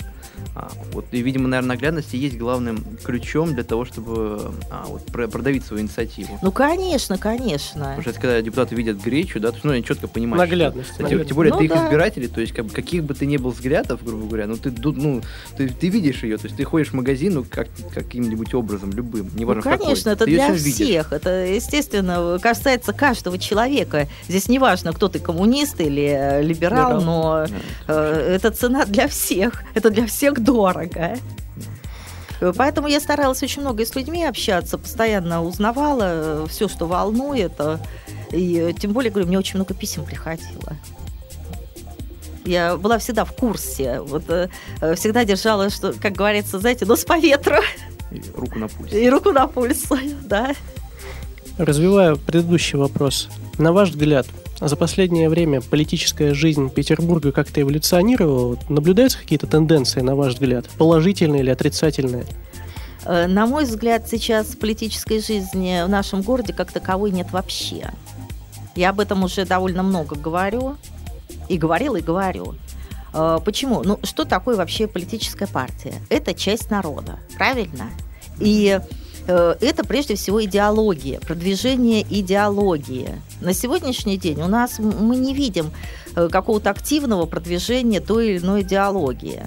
[0.55, 5.05] А, вот, и, видимо, наверное, наглядность и есть главным ключом для того, чтобы а, вот,
[5.05, 6.39] продавить свою инициативу.
[6.41, 7.95] Ну, конечно, конечно.
[7.97, 10.49] Потому что когда депутаты видят гречу, да, то есть, ну, они четко понимают.
[10.49, 10.93] Наглядность.
[10.93, 11.29] Что, наглядность.
[11.29, 11.75] Тем, более, ну, ты да.
[11.75, 14.71] их избиратели, то есть, как, каких бы ты ни был взглядов, грубо говоря, ну, ты,
[14.71, 15.21] ну,
[15.55, 19.29] ты, ты видишь ее, то есть, ты ходишь в магазин, ну, как, каким-нибудь образом, любым,
[19.35, 24.07] неважно ну, конечно, это для всех, это, естественно, касается каждого человека.
[24.27, 27.45] Здесь не важно, кто ты, коммунист или э, либерал, но
[27.87, 31.17] э, это цена для всех, это для всех дорого.
[32.55, 37.53] Поэтому я старалась очень много и с людьми общаться, постоянно узнавала э, все, что волнует.
[38.31, 40.77] И тем более, говорю, мне очень много писем приходило.
[42.45, 43.99] Я была всегда в курсе.
[43.99, 44.23] Вот
[44.95, 47.57] всегда держала, что, как говорится, знаете, нос по ветру.
[48.11, 49.03] И руку на пульсе.
[49.03, 49.87] И руку на пульсе,
[50.23, 50.53] да.
[51.57, 53.29] Развиваю предыдущий вопрос.
[53.57, 54.25] На ваш взгляд,
[54.61, 58.57] за последнее время политическая жизнь Петербурга как-то эволюционировала?
[58.69, 62.25] Наблюдаются какие-то тенденции, на ваш взгляд, положительные или отрицательные?
[63.05, 67.91] Э, на мой взгляд, сейчас политической жизни в нашем городе как таковой нет вообще.
[68.75, 70.77] Я об этом уже довольно много говорю.
[71.47, 72.55] И говорила, и говорю.
[73.13, 73.81] Э, почему?
[73.83, 75.95] Ну, что такое вообще политическая партия?
[76.09, 77.89] Это часть народа, правильно?
[78.39, 78.79] И
[79.27, 83.09] э, это прежде всего идеология, продвижение идеологии.
[83.41, 85.71] На сегодняшний день у нас мы не видим
[86.13, 89.43] какого-то активного продвижения той или иной идеологии.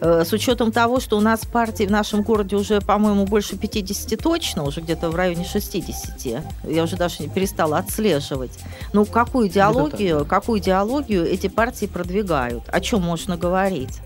[0.00, 4.20] Э, с учетом того, что у нас партий в нашем городе уже, по-моему, больше 50
[4.20, 6.44] точно, уже где-то в районе 60.
[6.64, 8.52] Я уже даже не перестала отслеживать.
[8.92, 12.64] Ну, какую идеологию, какую идеологию эти партии продвигают?
[12.68, 14.00] О чем можно говорить?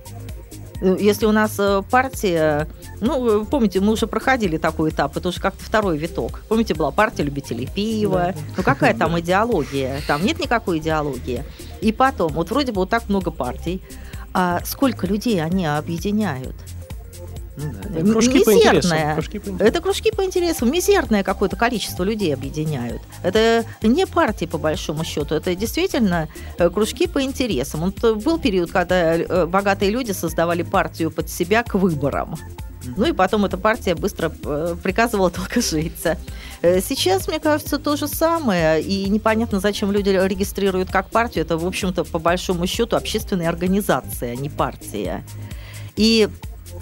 [0.80, 2.68] Э, если у нас э, партия,
[3.00, 6.42] ну, помните, мы уже проходили такой этап, это уже как-то второй виток.
[6.48, 8.32] Помните, была партия любителей пива.
[8.34, 8.40] Да.
[8.56, 10.00] Ну, какая там идеология?
[10.06, 11.44] Там нет никакой идеологии.
[11.80, 13.82] И потом, вот вроде бы вот так много партий,
[14.32, 16.54] а сколько людей они объединяют?
[17.59, 19.14] Ну это кружки по интересам.
[19.14, 19.42] Кружки.
[19.59, 20.71] Это кружки по интересам.
[20.73, 23.03] Мизерное какое-то количество людей объединяют.
[23.23, 25.35] Это не партии, по большому счету.
[25.35, 27.81] Это действительно э, кружки по интересам.
[27.81, 32.37] Вот э, был период, когда э, богатые люди создавали партию под себя к выборам.
[32.97, 36.16] Ну и потом эта партия быстро приказывала только житься.
[36.62, 38.81] Сейчас, мне кажется, то же самое.
[38.81, 41.44] И непонятно, зачем люди регистрируют как партию.
[41.44, 45.25] Это, в общем-то, по большому счету общественная организация, а не партия.
[45.97, 46.29] И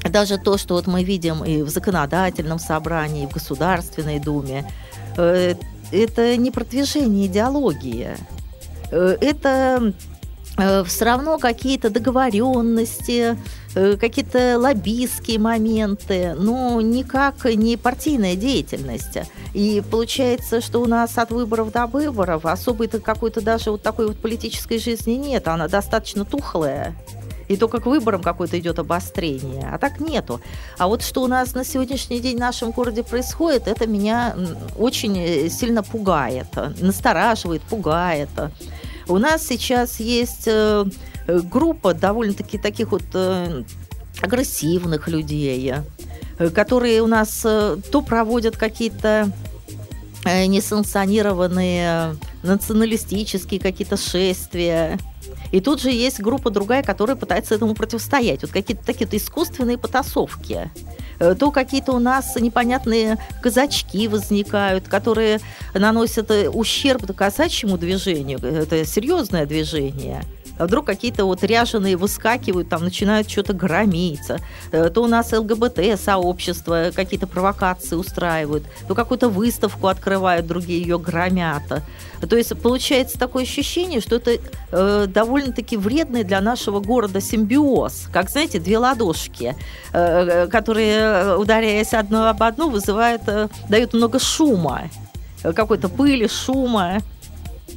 [0.04, 4.70] даже то, что вот мы видим и в законодательном собрании, и в Государственной Думе,
[5.16, 5.54] э,
[5.92, 8.16] это не продвижение идеологии.
[8.90, 9.92] Э, это
[10.58, 13.36] э, все равно какие-то договоренности,
[13.74, 19.18] какие-то лоббистские моменты, но никак не партийная деятельность.
[19.52, 24.16] И получается, что у нас от выборов до выборов особой-то какой-то даже вот такой вот
[24.16, 26.96] политической жизни нет, она достаточно тухлая
[27.48, 30.40] и только к выборам какое-то идет обострение, а так нету.
[30.78, 34.34] А вот что у нас на сегодняшний день в нашем городе происходит, это меня
[34.76, 36.48] очень э, сильно пугает,
[36.80, 38.30] настораживает, пугает.
[39.08, 40.84] У нас сейчас есть э,
[41.26, 43.62] группа довольно-таки таких вот э,
[44.20, 45.74] агрессивных людей,
[46.54, 49.30] которые у нас то проводят какие-то
[50.24, 54.98] несанкционированные националистические какие-то шествия,
[55.52, 58.42] и тут же есть группа другая, которая пытается этому противостоять.
[58.42, 60.70] Вот какие-то такие искусственные потасовки
[61.18, 65.40] э, то какие-то у нас непонятные казачки возникают, которые
[65.74, 68.38] наносят э, ущерб казачьему движению.
[68.38, 70.22] Это серьезное движение
[70.58, 74.38] а вдруг какие-то вот ряженые выскакивают, там начинают что-то громиться,
[74.72, 81.62] э, то у нас ЛГБТ-сообщество какие-то провокации устраивают, то какую-то выставку открывают, другие ее громят.
[82.28, 84.38] То есть получается такое ощущение, что это
[84.72, 89.54] э, довольно-таки вредный для нашего города симбиоз, как, знаете, две ладошки,
[89.92, 94.90] э, э которые, ударяясь одну об одну, вызывают, э, дают много шума,
[95.42, 96.98] какой-то пыли, шума.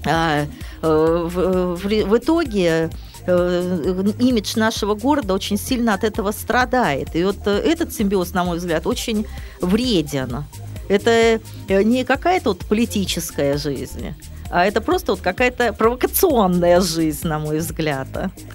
[0.06, 0.48] А, э,
[0.82, 2.90] в, в, в итоге
[3.26, 7.16] э, имидж нашего города очень сильно от этого страдает.
[7.16, 9.26] И вот э, этот симбиоз, на мой взгляд, очень
[9.62, 10.46] вреден.
[10.88, 14.16] Это не какая-то вот политическая жизнь,
[14.50, 18.08] а это просто вот какая-то провокационная жизнь, на мой взгляд.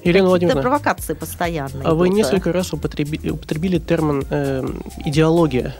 [0.02, 1.84] Ирина Владимировна, провокации постоянные.
[1.84, 4.66] А вы несколько раз употребили, употребили термин э,
[5.04, 5.76] идеология.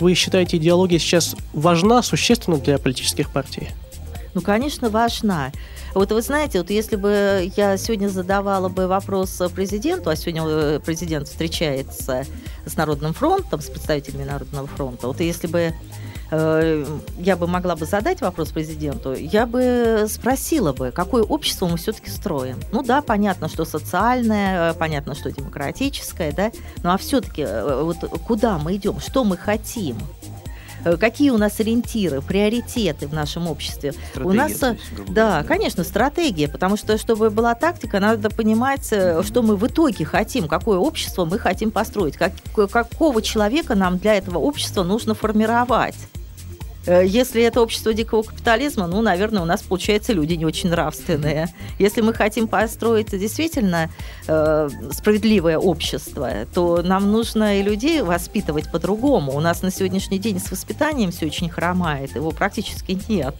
[0.00, 3.68] Вы считаете, идеология сейчас важна, существенна для политических партий?
[4.34, 5.52] Ну, конечно, важна.
[5.94, 10.80] Вот вы знаете, вот если бы я сегодня задавала бы вопрос президенту, а сегодня э,
[10.80, 12.24] президент встречается
[12.64, 15.74] с Народным фронтом, с представителями Народного фронта, вот если бы
[16.30, 16.86] э,
[17.18, 22.08] я бы могла бы задать вопрос президенту, я бы спросила бы, какое общество мы все-таки
[22.08, 22.56] строим.
[22.72, 27.46] Ну да, понятно, что социальное, э, понятно, что демократическое, да, ну а все-таки
[27.82, 29.98] вот куда мы идем, что мы хотим?
[30.84, 33.92] Э, какие у нас ориентиры, приоритеты в нашем обществе.
[33.92, 39.22] Стратегия, у нас, есть, да, конечно, стратегия, потому что, чтобы была тактика, надо понимать, э,
[39.22, 42.32] что мы в итоге хотим, какое общество мы хотим построить, как,
[42.70, 45.96] какого человека нам для этого общества нужно формировать.
[46.86, 51.48] Э, если это общество дикого капитализма, ну, наверное, у нас, получается, люди не очень нравственные.
[51.78, 53.90] Если мы хотим построить действительно
[54.26, 59.32] э, справедливое общество, то нам нужно и людей воспитывать по-другому.
[59.32, 63.36] У нас на сегодняшний день с воспитанием все очень хромает, его практически нет.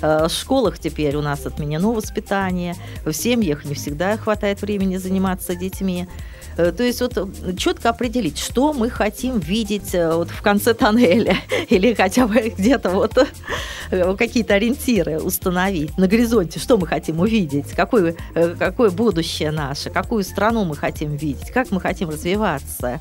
[0.00, 5.54] Э, в школах теперь у нас отменено воспитание, в семьях не всегда хватает времени заниматься
[5.54, 6.06] детьми.
[6.56, 7.16] Э, то есть вот
[7.58, 11.36] четко определить, что мы хотим видеть вот в конце тоннеля
[11.68, 13.16] или хотя бы где-то вот
[14.18, 18.16] какие-то ориентиры установить на горизонте, что мы хотим увидеть, какое,
[18.58, 23.00] какое будущее наше, какую страну мы хотим видеть, как мы хотим развиваться.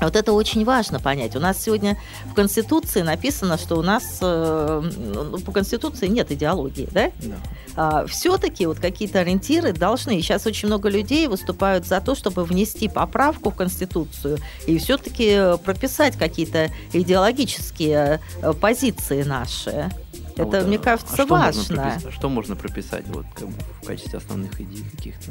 [0.00, 1.36] Вот это очень важно понять.
[1.36, 6.88] У нас сегодня в Конституции написано, что у нас э, ну, по Конституции нет идеологии,
[6.90, 7.10] да?
[7.22, 7.36] да.
[7.82, 10.18] А, все-таки вот какие-то ориентиры должны.
[10.18, 15.56] И сейчас очень много людей выступают за то, чтобы внести поправку в Конституцию и все-таки
[15.64, 19.70] прописать какие-то идеологические э, позиции наши.
[19.70, 19.90] А
[20.36, 21.84] это, вот, мне а кажется, а что важно.
[21.94, 25.30] Можно что можно прописать вот, как бы, в качестве основных идей каких-то?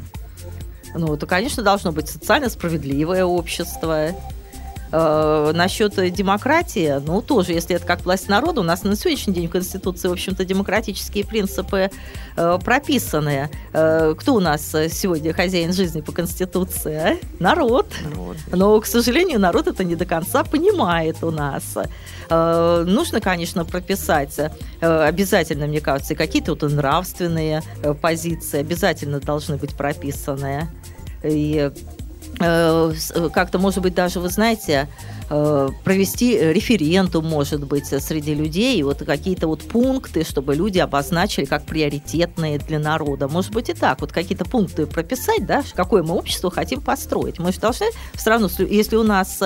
[0.96, 4.08] Ну, это, конечно, должно быть социально справедливое общество,
[4.92, 9.48] Э, насчет демократии, ну, тоже, если это как власть народа, у нас на сегодняшний день
[9.48, 11.90] в Конституции, в общем-то, демократические принципы
[12.36, 13.50] э, прописаны.
[13.72, 16.94] Э, кто у нас сегодня хозяин жизни по Конституции?
[16.96, 17.16] А?
[17.38, 17.86] Народ.
[18.02, 18.36] народ.
[18.52, 21.76] Но, к сожалению, народ это не до конца понимает у нас.
[22.28, 24.50] Э, нужно, конечно, прописать э,
[24.80, 30.68] обязательно, мне кажется, какие-то вот нравственные э, позиции обязательно должны быть прописаны.
[31.22, 31.70] И
[32.40, 39.46] как-то, может быть, даже, вы знаете, Э, провести референдум, может быть, среди людей, вот какие-то
[39.46, 43.28] вот пункты, чтобы люди обозначили как приоритетные для народа.
[43.28, 47.38] Может быть и так, вот какие-то пункты прописать, да, какое мы общество хотим построить.
[47.38, 49.40] Мы же должны в страну, если у нас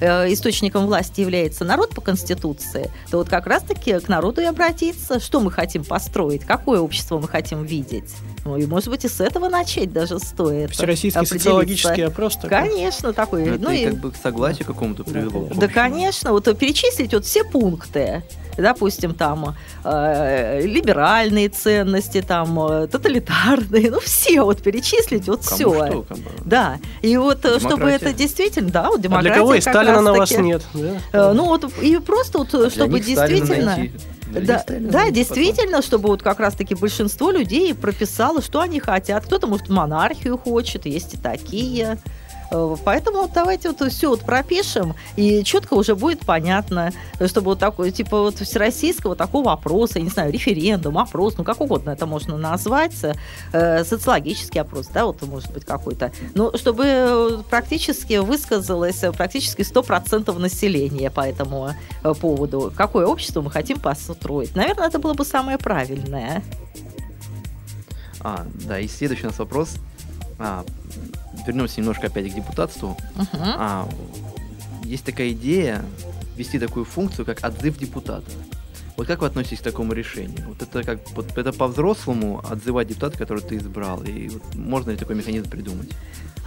[0.00, 5.20] э, источником власти является народ по Конституции, то вот как раз-таки к народу и обратиться,
[5.20, 8.12] что мы хотим построить, какое общество мы хотим видеть.
[8.44, 10.72] Ну и, может быть, и с этого начать даже стоит.
[10.72, 12.48] Всероссийский социологический опрос такой.
[12.48, 13.44] Конечно, такой.
[13.44, 15.48] Ну, ну и как бы к согласию какому-то привело.
[15.54, 18.22] Да, конечно, вот перечислить вот все пункты,
[18.56, 25.86] допустим, там э, либеральные ценности, там э, тоталитарные, ну все вот перечислить, вот Кому все.
[25.86, 26.30] Что, как бы.
[26.44, 27.66] Да, и вот демократия.
[27.66, 29.30] Э, чтобы это действительно, да, вот демократия.
[29.30, 30.62] А для кого и Сталина на вас нет?
[30.74, 31.00] Да?
[31.12, 33.88] Э, ну вот и просто вот, а чтобы действительно.
[34.30, 35.82] Да, да, действительно, потом.
[35.82, 39.24] чтобы вот как раз-таки большинство людей прописало, что они хотят.
[39.24, 41.98] Кто-то, может, монархию хочет, есть и такие.
[42.50, 46.92] Э, поэтому давайте вот все вот пропишем, и четко уже будет понятно,
[47.26, 51.60] чтобы вот такой, типа вот всероссийского такого опроса, я не знаю, референдум, опрос, ну как
[51.60, 52.94] угодно это можно назвать,
[53.52, 61.10] э, социологический опрос, да, вот может быть какой-то, но чтобы практически высказалось практически 100% населения
[61.10, 61.70] по этому
[62.02, 64.54] э, поводу, какое общество мы хотим построить.
[64.56, 66.42] Наверное, это было бы самое правильное.
[68.20, 69.76] А, да, и следующий у нас вопрос.
[70.38, 70.64] А,
[71.46, 72.96] вернемся немножко опять к депутатству.
[73.16, 73.54] Uh-huh.
[73.58, 73.88] А,
[74.84, 75.84] есть такая идея
[76.36, 78.30] ввести такую функцию, как отзыв депутата.
[78.96, 80.44] Вот как вы относитесь к такому решению?
[80.48, 84.96] Вот это как вот это по-взрослому отзывать депутата, который ты избрал, и вот можно ли
[84.96, 85.90] такой механизм придумать?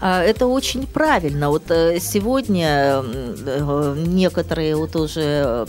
[0.01, 1.49] А, это очень правильно.
[1.49, 5.65] Вот э, сегодня э, некоторые вот уже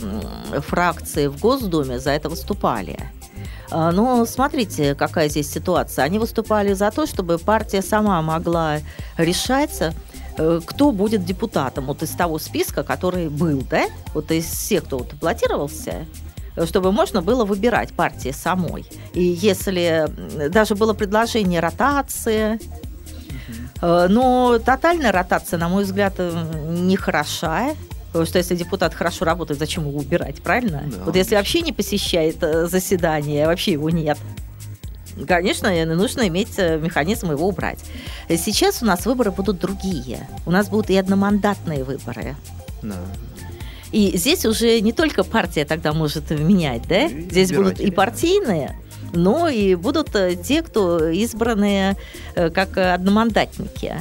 [0.67, 2.97] фракции в Госдуме за это выступали.
[3.73, 6.05] А, но смотрите, какая здесь ситуация.
[6.05, 8.77] Они выступали за то, чтобы партия сама могла
[9.17, 9.81] решать,
[10.37, 14.99] э, кто будет депутатом вот из того списка, который был, да, вот из всех, кто
[14.99, 16.05] вот баллотировался,
[16.65, 18.85] чтобы можно было выбирать партии самой.
[19.15, 20.07] И если
[20.49, 22.59] даже было предложение ротации,
[23.81, 26.31] э, но тотальная ротация, на мой взгляд, э,
[26.69, 27.75] нехорошая.
[28.13, 30.83] Потому что если депутат хорошо работает, зачем его убирать, правильно?
[30.85, 34.19] Да, вот если вообще не посещает э, заседание, вообще его нет.
[35.27, 37.79] Конечно, нужно иметь э, механизм его убрать.
[38.29, 40.27] Сейчас у нас выборы будут другие.
[40.45, 42.35] У нас будут и одномандатные выборы.
[42.83, 42.97] Да.
[43.91, 47.05] И здесь уже не только партия тогда может менять, да?
[47.05, 48.75] И здесь будут и партийные,
[49.11, 51.97] но и будут э, те, кто избранные
[52.35, 53.95] как одномандатники.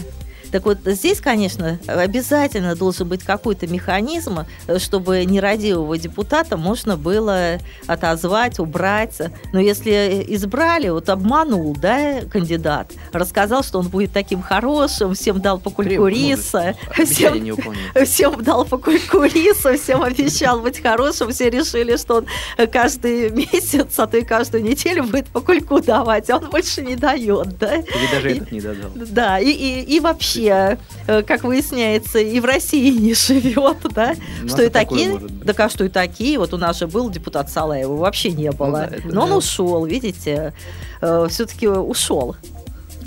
[0.52, 4.40] Так вот, здесь, конечно, обязательно должен быть какой-то механизм,
[4.76, 9.18] чтобы нерадивого депутата можно было отозвать, убрать.
[9.54, 15.58] Но если избрали, вот обманул, да, кандидат, рассказал, что он будет таким хорошим, всем дал
[15.58, 17.56] по кульку риса, всем,
[18.04, 22.26] всем дал по кульку риса, всем обещал быть хорошим, все решили, что он
[22.70, 26.96] каждый месяц, а то и каждую неделю будет по кульку давать, а он больше не
[26.96, 27.76] дает, да.
[27.76, 28.90] Или даже этот не додал.
[28.94, 34.14] Да, и, и, и вообще вообще, э, как выясняется, и в России не живет, да?
[34.46, 37.96] что и такие, да как что и такие, вот у нас же был депутат Салаева,
[37.96, 38.88] вообще не было.
[38.90, 40.52] Ну, да, Но он ушел, видите,
[41.00, 42.36] э, все-таки ушел.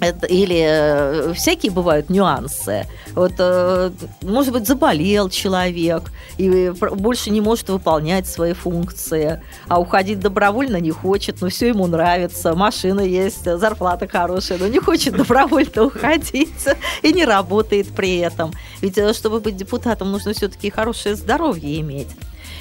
[0.01, 2.86] Или э, всякие бывают нюансы.
[3.13, 3.91] Вот, э,
[4.21, 10.91] может быть, заболел человек и больше не может выполнять свои функции, а уходить добровольно не
[10.91, 16.67] хочет, но все ему нравится, машина есть, зарплата хорошая, но не хочет добровольно уходить
[17.02, 18.52] и не работает при этом.
[18.81, 22.10] Ведь э, чтобы быть депутатом, нужно все-таки хорошее здоровье иметь.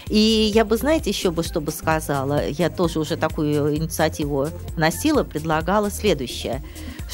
[0.08, 5.24] И я бы, знаете, еще бы что бы сказала, я тоже уже такую инициативу носила,
[5.24, 6.62] предлагала следующее,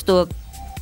[0.01, 0.29] что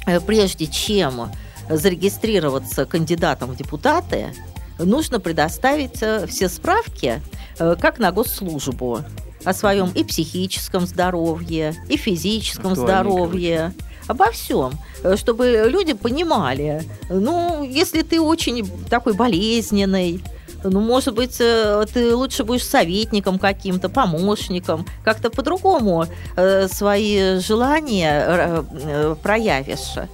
[0.06, 1.30] э, прежде чем
[1.68, 4.32] зарегистрироваться кандидатом в депутаты,
[4.78, 7.20] нужно предоставить э, все справки,
[7.58, 9.00] э, как на госслужбу,
[9.44, 13.72] о своем и психическом здоровье, и физическом здоровье,
[14.08, 14.72] обо всем,
[15.16, 20.22] чтобы люди понимали, ну, если ты очень такой болезненный,
[20.64, 26.06] ну, может быть, э, ты лучше будешь советником каким-то, помощником, как-то по-другому
[26.36, 30.08] э, свои желания э, проявишь.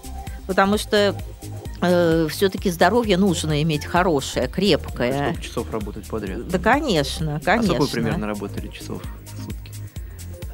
[0.47, 1.15] Потому что
[2.31, 5.33] все-таки здоровье нужно иметь хорошее, крепкое.
[5.33, 6.49] Сколько часов работать подряд?
[6.49, 7.75] Да, конечно, конечно.
[7.75, 9.03] А сколько примерно работали часов?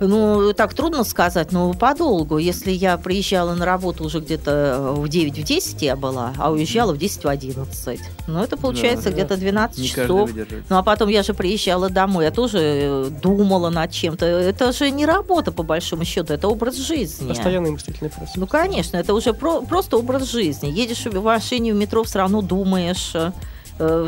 [0.00, 2.38] Ну, так трудно сказать, но подолгу.
[2.38, 6.92] Если я приезжала на работу уже где-то в 9 в 10 я была, а уезжала
[6.92, 8.00] в 10 в 11.
[8.26, 10.30] Ну, это получается да, где-то 12 не часов.
[10.70, 14.24] Ну, а потом я же приезжала домой, я тоже э, думала над чем-то.
[14.24, 17.28] Это же не работа, по большому счету, это образ жизни.
[17.28, 18.36] Постоянный мыслительный процесс.
[18.36, 20.68] Ну, конечно, это уже про- просто образ жизни.
[20.68, 23.32] Едешь в машине, в метро, все равно думаешь э,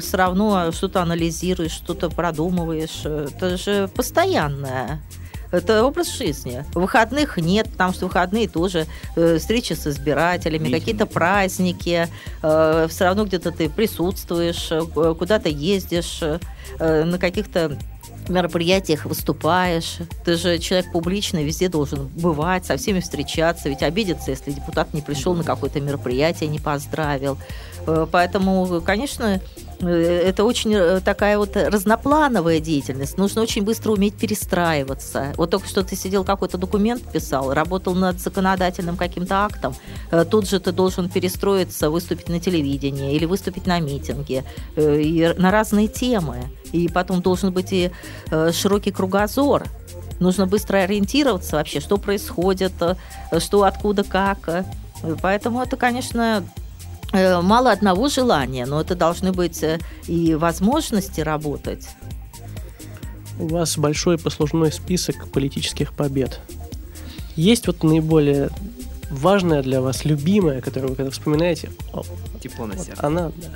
[0.00, 3.04] все равно что-то анализируешь, что-то продумываешь.
[3.04, 5.00] Это же постоянное.
[5.52, 6.64] Это образ жизни.
[6.74, 8.86] Выходных нет, потому что выходные тоже
[9.16, 12.08] э, встречи с избирателями, какие-то праздники.
[12.42, 17.76] Э, все равно где-то ты присутствуешь, э, куда-то ездишь, э, на каких-то
[18.28, 19.98] мероприятиях выступаешь.
[20.24, 23.68] Ты же человек публичный, везде должен бывать, со всеми встречаться.
[23.68, 27.38] Ведь обидеться, если депутат не пришел на какое-то мероприятие, не поздравил.
[27.86, 29.40] Э, поэтому, конечно,
[29.82, 33.18] Э, это очень э, такая вот разноплановая деятельность.
[33.18, 35.32] Нужно очень быстро уметь перестраиваться.
[35.36, 39.74] Вот только что ты сидел какой-то документ писал, работал над законодательным каким-то актом.
[40.30, 44.44] Тут же ты должен перестроиться, выступить на телевидении или выступить на митинге
[44.76, 46.44] и на разные темы.
[46.72, 47.90] И потом должен быть и
[48.52, 49.64] широкий кругозор.
[50.20, 52.72] Нужно быстро ориентироваться вообще, что происходит,
[53.38, 54.66] что, откуда, как.
[55.20, 56.44] Поэтому это, конечно,
[57.12, 61.86] мало одного желания, но это должны быть э, и возможности работать.
[63.38, 66.40] У вас большой послужной список политических побед.
[67.36, 68.50] Есть вот наиболее
[69.10, 71.70] важная для вас, любимая, которую вы когда вспоминаете?
[71.92, 72.02] О,
[72.40, 73.06] Тепло на сердце.
[73.06, 73.48] Она, да.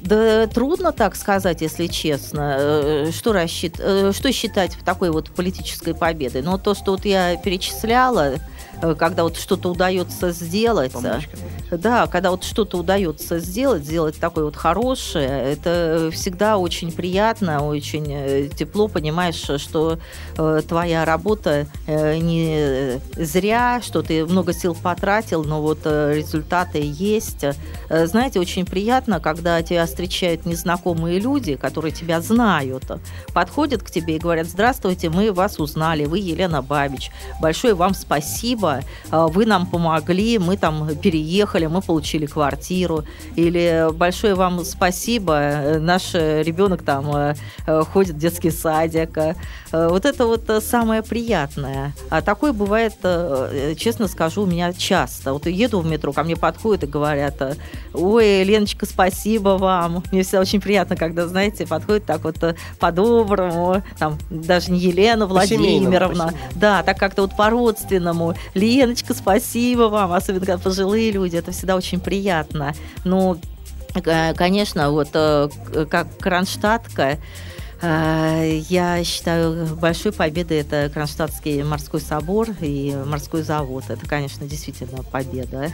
[0.00, 2.56] Да трудно так сказать, если честно.
[2.58, 3.74] Э, что, рассчит...
[3.76, 6.40] что считать такой вот политической победой?
[6.40, 8.38] Но то, что вот я перечисляла, Э,
[8.98, 10.92] когда вот что-то удается сделать.
[10.92, 11.36] Помочка.
[11.70, 18.06] Да, когда вот что-то удается сделать, сделать такое вот хорошее, это всегда очень приятно, очень
[18.08, 19.98] э, тепло, понимаешь, что
[20.36, 27.44] э, твоя работа не зря, что ты много сил потратил, но вот результаты есть.
[27.88, 32.84] Знаете, очень приятно, когда тебя встречают незнакомые люди, которые тебя знают,
[33.32, 37.10] подходят к тебе и говорят, здравствуйте, мы вас узнали, вы Елена Бабич,
[37.40, 43.04] большое вам спасибо, спасибо, а, вы нам помогли, мы там переехали, мы получили квартиру,
[43.36, 47.34] или большое вам спасибо, наш ребенок там э,
[47.66, 49.16] э, ходит в детский садик.
[49.18, 49.34] Э,
[49.72, 51.92] вот это вот самое приятное.
[52.10, 52.94] А такое бывает,
[53.78, 55.32] честно скажу, у меня часто.
[55.32, 57.56] Вот еду в метро, ко мне подходят и говорят,
[57.94, 60.02] ой, Леночка, спасибо вам.
[60.12, 62.36] Мне всегда очень приятно, когда, знаете, подходит так вот
[62.78, 68.34] по-доброму, там даже не Елена Владимировна, да, так как-то вот по-родственному.
[68.58, 72.74] Леночка, спасибо вам, особенно когда пожилые люди, это всегда очень приятно.
[73.04, 73.38] Ну,
[74.02, 75.48] конечно, вот э,
[75.88, 77.18] как кронштадтка,
[77.80, 83.84] э, я считаю, большой победой это Кронштадтский морской собор и морской завод.
[83.88, 85.70] Это, конечно, действительно победа.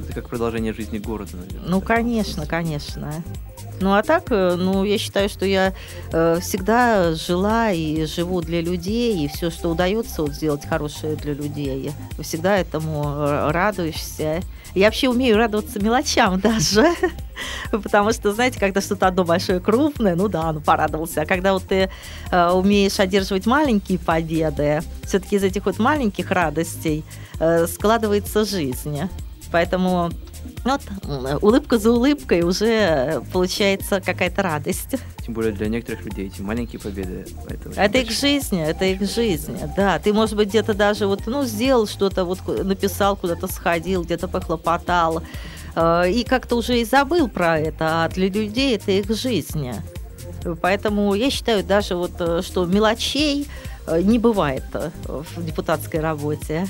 [0.00, 1.68] Это как продолжение жизни города, наверное.
[1.68, 3.12] Ну, конечно, конечно.
[3.80, 5.72] Ну а так, э, ну я считаю, что я
[6.12, 11.34] э, всегда жила и живу для людей, и все, что удается вот сделать хорошее для
[11.34, 14.42] людей, всегда этому э, радуешься.
[14.74, 16.86] Я вообще умею радоваться мелочам даже.
[17.70, 21.22] Потому что, знаете, когда что-то одно большое крупное, ну да, ну порадовался.
[21.22, 21.90] А когда вот ты
[22.30, 27.04] э, умеешь одерживать маленькие победы, все-таки из этих вот маленьких радостей
[27.38, 29.00] э, складывается жизнь.
[29.50, 30.10] Поэтому
[30.64, 30.80] Вот
[31.40, 34.96] улыбка за улыбкой уже получается какая-то радость.
[35.24, 37.26] Тем более для некоторых людей эти маленькие победы.
[37.48, 39.58] Это, это их жизнь, это их жизнь.
[39.76, 44.28] Да, ты, может быть, где-то даже вот, ну, сделал что-то, вот написал, куда-то сходил, где-то
[44.28, 45.22] похлопотал,
[45.74, 49.70] э, и как-то уже и забыл про это, а для людей это их жизнь.
[50.60, 53.48] Поэтому я считаю даже вот, э, что мелочей
[53.86, 54.64] э, не бывает
[55.04, 56.66] в депутатской работе.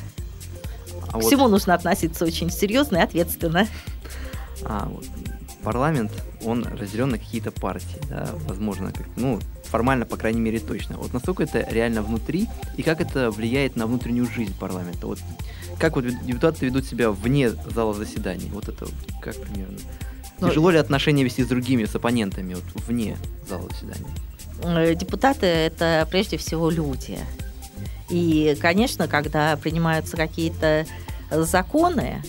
[1.09, 1.25] А К вот...
[1.25, 3.67] всему нужно относиться очень серьезно и ответственно.
[4.65, 5.05] А, вот
[5.63, 6.13] парламент,
[6.45, 10.97] он разделен на какие-то партии, да, возможно, как, ну, формально, по крайней мере, точно.
[10.97, 15.07] Вот насколько это реально внутри, и как это влияет на внутреннюю жизнь парламента?
[15.07, 15.19] Вот
[15.79, 18.49] как вот депутаты ведут себя вне зала заседаний?
[18.53, 18.87] Вот это
[19.21, 19.79] как примерно?
[20.41, 23.17] Ну, Тяжело ли отношения вести с другими, с оппонентами, вот вне
[23.49, 24.11] зала заседания?
[24.63, 27.19] Э, депутаты– это прежде всего люди.
[28.11, 30.87] И, конечно, когда принимаются какие-то
[31.31, 32.23] законы,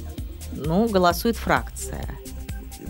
[0.51, 2.05] ну, голосует фракция.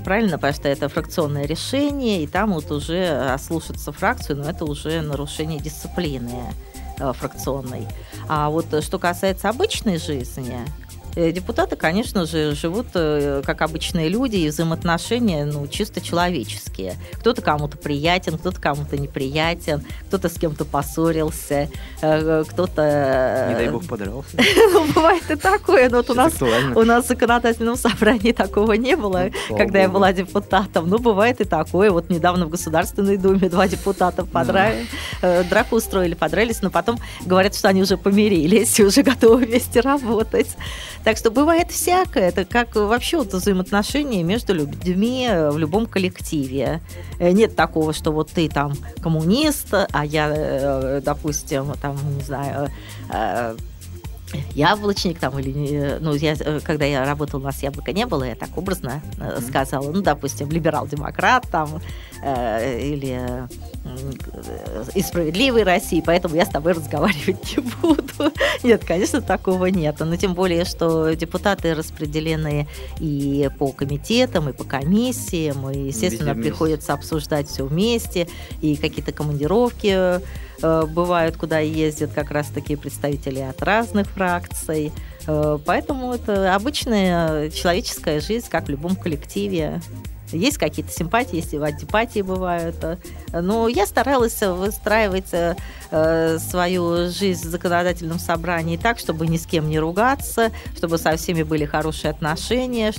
[0.04, 5.02] Правильно, потому что это фракционное решение, и там вот уже ослушаться фракцию, но это уже
[5.02, 6.54] нарушение дисциплины
[7.00, 7.88] э, фракционной.
[8.28, 14.38] А вот что касается обычной жизни, Э, депутаты, конечно же, живут э, как обычные люди,
[14.38, 16.96] и взаимоотношения, ну, чисто человеческие.
[17.14, 21.70] Кто-то кому-то приятен, кто-то кому-то неприятен, кто-то с кем-то поссорился,
[22.02, 23.48] э, кто-то...
[23.50, 24.38] Не дай бог подрался.
[24.72, 28.96] Ну, бывает и такое, но вот у нас, у нас в законодательном собрании такого не
[28.96, 30.90] было, ну, когда я была депутатом.
[30.90, 31.92] Ну, бывает и такое.
[31.92, 34.86] Вот недавно в Государственной Думе два депутата подрали,
[35.22, 40.56] драку устроили, подрались, но потом говорят, что они уже помирились и уже готовы вместе работать.
[41.04, 42.30] Так что бывает всякое.
[42.30, 46.82] Это как вообще вот взаимоотношения между людьми в любом коллективе.
[47.20, 52.70] Э, нет такого, что вот ты там коммунист, а я, э, допустим, там, не знаю,
[53.12, 53.56] э,
[54.54, 58.58] яблочник там или ну я когда я работала у нас яблока не было я так
[58.58, 59.48] образно mm-hmm.
[59.48, 61.82] сказала ну допустим либерал-демократ там
[62.24, 63.48] э, или
[64.94, 68.34] и справедливой России, поэтому я с тобой разговаривать не буду.
[68.64, 69.96] Нет, конечно, такого нет.
[70.00, 72.68] Но тем более, что депутаты распределены
[73.00, 78.28] и по комитетам, и по комиссиям, и, естественно, приходится обсуждать все вместе,
[78.62, 80.20] и какие-то командировки э,
[80.62, 84.92] бывают, куда ездят как раз такие представители от разных фракций.
[85.28, 89.82] Э, поэтому это обычная человеческая жизнь, как в любом коллективе.
[90.32, 92.76] Есть какие-то симпатии, есть и антипатии бывают.
[93.34, 99.70] Но я старалась выстраивать э, свою жизнь в законодательном собрании так, чтобы ни с кем
[99.70, 102.94] не ругаться, чтобы со всеми были хорошие отношения,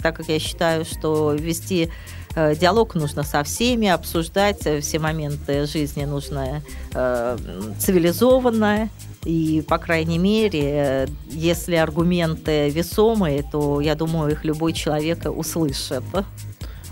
[0.00, 1.90] так как я считаю, что вести э,
[2.36, 6.62] диалог нужно со всеми, обсуждать все моменты жизни нужно
[6.92, 7.38] э,
[7.78, 8.90] цивилизованно.
[9.24, 16.04] И, по крайней мере, если аргументы весомые, то, я думаю, их любой человек услышит.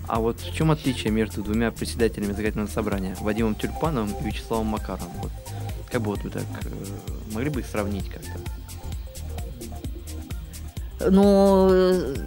[0.06, 5.12] А вот в чем отличие между двумя председателями законодательного собрания, Вадимом Тюльпановым и Вячеславом Макаровым?
[5.22, 5.32] Вот,
[5.90, 8.40] как бы вот вы так э, могли бы их сравнить как-то?
[11.10, 11.68] Ну,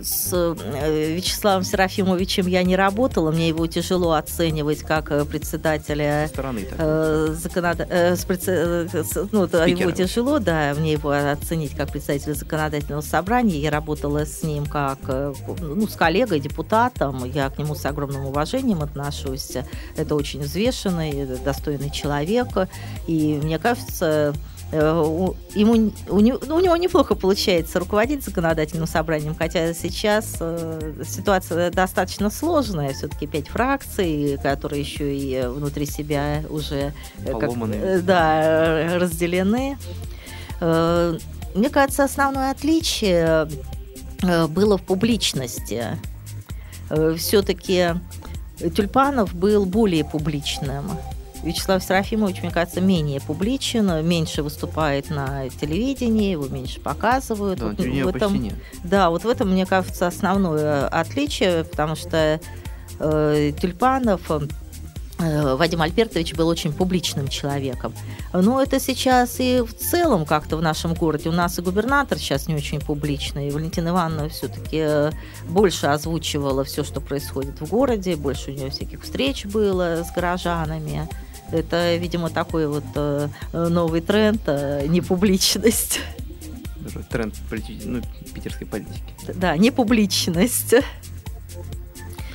[0.02, 6.68] с э, Вячеславом Серафимовичем я не работала, мне его тяжело оценивать как э, председателя стороны,
[6.78, 7.86] э, законод...
[7.90, 13.60] э, с, с, ну, его тяжело, да, мне его оценить как председателя законодательного собрания.
[13.60, 18.82] Я работала с ним как, ну, с коллегой, депутатом, я к нему с огромным уважением
[18.82, 19.54] отношусь.
[19.96, 22.48] Это очень взвешенный, достойный человек,
[23.08, 24.34] и мне кажется, Э,
[24.72, 31.72] ему, у, него, ну, у него неплохо получается руководить законодательным собранием, хотя сейчас э, ситуация
[31.72, 36.93] достаточно сложная, все-таки пять фракций, которые еще и внутри себя уже
[37.26, 39.78] э, как, э, да, разделены.
[40.59, 41.18] Э,
[41.55, 43.49] мне кажется, основное отличие
[44.22, 45.86] э, было в публичности.
[46.89, 47.93] Э, все-таки
[48.76, 50.91] Тюльпанов был более публичным.
[51.44, 57.60] Вячеслав Серафимович, мне кажется, менее публичен, меньше выступает на телевидении, его меньше показывают.
[57.60, 58.50] Да, вот в этом.
[58.84, 62.40] Да, вот в этом, мне кажется, основное отличие, потому что
[63.00, 64.22] э, Тюльпанов
[65.20, 67.94] э, Вадим Альбертович был очень публичным человеком.
[68.34, 71.30] Но это сейчас и в целом как-то в нашем городе.
[71.30, 73.48] У нас и губернатор сейчас не очень публичный.
[73.48, 75.12] И Валентина Ивановна все-таки э,
[75.48, 81.08] больше озвучивала все, что происходит в городе, больше у нее всяких встреч было с горожанами.
[81.52, 86.02] Это, видимо, такой вот э, новый тренд, э, непубличность.
[87.10, 87.36] Тренд
[87.86, 88.02] ну,
[88.34, 89.14] питерской политики.
[89.34, 90.76] Да, непубличность.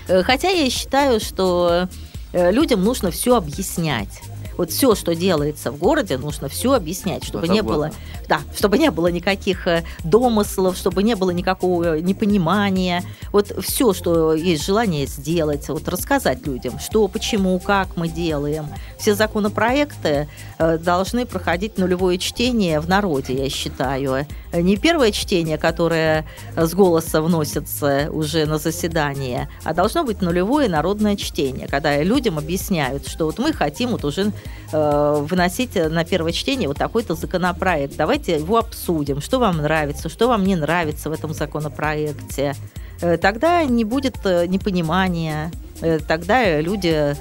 [0.09, 1.89] Э, хотя я считаю, что
[2.33, 4.23] людям нужно все объяснять.
[4.57, 7.91] Вот все, что делается в городе, нужно все объяснять, чтобы не было,
[8.29, 13.03] да, чтобы не было никаких э, домыслов, чтобы не было никакого непонимания.
[13.33, 18.67] Вот все, что есть желание сделать, вот рассказать людям, что, почему, как мы делаем.
[18.99, 20.29] Все законопроекты
[20.59, 24.27] э, должны проходить нулевое чтение в народе, я считаю.
[24.53, 26.27] Не первое чтение, которое
[26.57, 33.09] с голоса вносится уже на заседание, а должно быть нулевое народное чтение, когда людям объясняют,
[33.09, 34.33] что вот мы хотим вот уже
[34.73, 37.97] э, выносить на первое чтение вот такой-то законопроект.
[37.97, 42.55] Давайте его обсудим, что вам нравится, что вам не нравится в этом законопроекте.
[43.03, 45.51] Э, тогда не будет э, непонимания,
[45.81, 47.17] э, тогда люди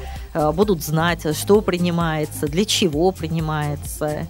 [0.53, 4.27] будут знать, что принимается, для чего принимается.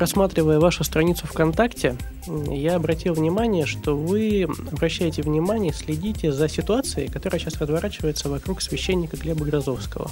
[0.00, 1.94] Просматривая вашу страницу ВКонтакте,
[2.26, 9.18] я обратил внимание, что вы обращаете внимание, следите за ситуацией, которая сейчас разворачивается вокруг священника
[9.18, 10.10] Глеба Грозовского.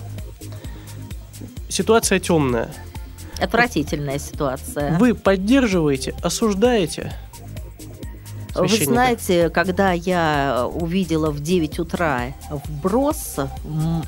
[1.71, 2.69] Ситуация темная.
[3.41, 4.99] Отвратительная ситуация.
[4.99, 7.15] Вы поддерживаете, осуждаете
[8.63, 13.37] вы знаете, когда я увидела в 9 утра вброс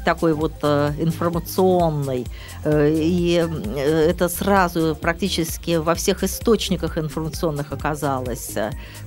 [0.04, 2.26] такой вот э, информационный,
[2.64, 8.54] э, и э, это сразу практически во всех источниках информационных оказалось,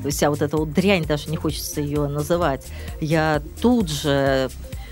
[0.10, 2.66] вся вот эта вот дрянь, даже не хочется ее называть,
[3.02, 4.50] я тут же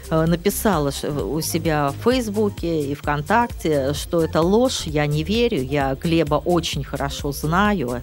[0.10, 0.91] написала
[1.24, 6.84] у себя в Фейсбуке и ВКонтакте, что это ложь, я не верю, я Глеба очень
[6.84, 8.02] хорошо знаю,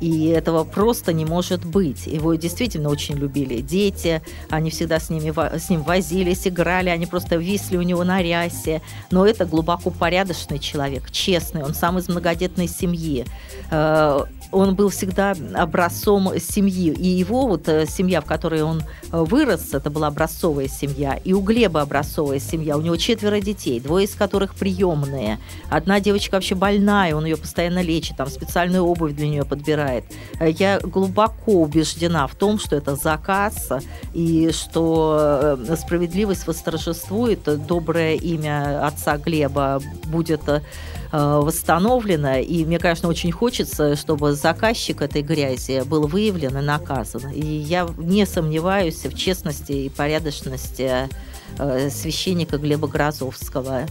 [0.00, 2.06] и этого просто не может быть.
[2.06, 7.36] Его действительно очень любили дети, они всегда с, ними, с ним возились, играли, они просто
[7.36, 8.82] висли у него на рясе.
[9.10, 13.24] Но это глубоко порядочный человек, честный, он сам из многодетной семьи
[13.70, 16.92] э, он был всегда образцом семьи.
[16.92, 21.14] И его вот э, семья, в которой он э, вырос, это была образцовая семья.
[21.24, 22.76] И у Глеба образцовая семья.
[22.76, 25.38] У него четверо детей, двое из которых приемные.
[25.70, 30.04] Одна девочка вообще больная, он ее постоянно лечит, там специальную обувь для нее подбирает.
[30.38, 33.70] Э, я глубоко убеждена в том, что это заказ,
[34.12, 40.42] и что справедливость восторжествует, доброе имя отца Глеба будет
[41.12, 42.36] восстановлено.
[42.36, 47.30] И мне, конечно, очень хочется, чтобы заказчик этой грязи был выявлен и наказан.
[47.30, 51.08] И я не сомневаюсь в честности и порядочности
[51.58, 53.86] э, священника Глеба Грозовского.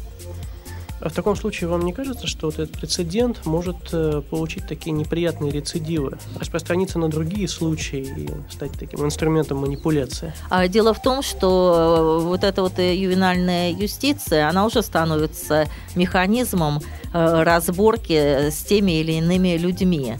[1.01, 4.91] А в таком случае вам не кажется, что вот этот прецедент может э, получить такие
[4.91, 10.33] неприятные рецидивы, распространиться на другие случаи и стать таким инструментом манипуляции?
[10.49, 16.79] А дело в том, что э, вот эта вот ювенальная юстиция, она уже становится механизмом
[17.13, 20.15] разборки с теми или иными людьми.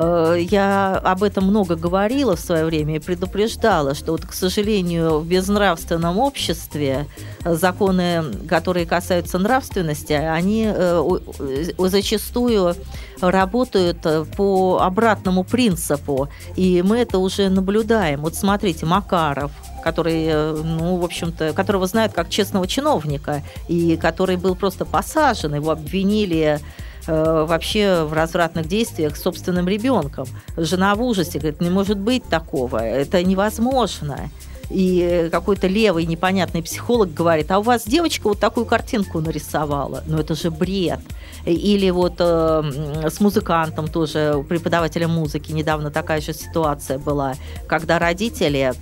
[0.00, 5.18] Э, я об этом много говорила в свое время и предупреждала, что вот, к сожалению,
[5.18, 7.06] в безнравственном обществе
[7.44, 11.18] законы, которые касаются нравственности, они э,
[11.78, 12.74] зачастую
[13.20, 16.30] работают по обратному принципу.
[16.56, 18.22] И мы это уже наблюдаем.
[18.22, 19.52] Вот смотрите, Макаров,
[19.84, 25.54] который, э, ну, в общем-то, которого знают как честного чиновника, и который был просто посажен,
[25.54, 30.26] его обвинили Э, вообще в развратных действиях с собственным ребенком.
[30.56, 34.30] Жена в ужасе говорит, не может быть такого, это невозможно.
[34.70, 40.04] И какой-то левый непонятный психолог говорит, а у вас девочка вот такую картинку нарисовала.
[40.06, 41.00] Ну это же бред.
[41.44, 47.34] Или вот э, с музыкантом тоже, преподавателем музыки, недавно такая же ситуация была,
[47.66, 48.74] когда родители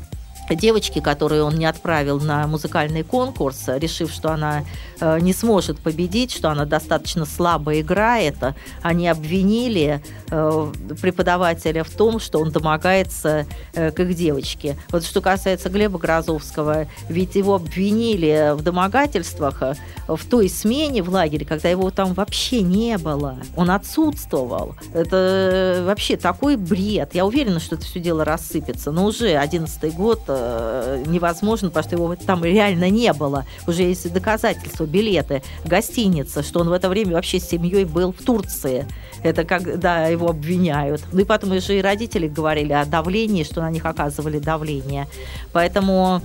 [0.54, 4.64] девочки, которую он не отправил на музыкальный конкурс, решив, что она
[5.00, 8.36] э, не сможет победить, что она достаточно слабо играет,
[8.82, 14.76] они обвинили э, преподавателя в том, что он домогается э, к их девочке.
[14.90, 19.62] Вот что касается Глеба Грозовского, ведь его обвинили в домогательствах
[20.06, 23.38] в той смене в лагере, когда его там вообще не было.
[23.56, 24.74] Он отсутствовал.
[24.94, 27.14] Это вообще такой бред.
[27.14, 28.90] Я уверена, что это все дело рассыпется.
[28.90, 33.44] Но уже одиннадцатый год Э, невозможно, потому что его там реально не было.
[33.66, 38.24] Уже есть доказательства, билеты, гостиница, что он в это время вообще с семьей был в
[38.24, 38.86] Турции.
[39.22, 41.02] Это когда его обвиняют.
[41.12, 45.08] Ну и потом уже и родители говорили о давлении, что на них оказывали давление.
[45.52, 46.22] Поэтому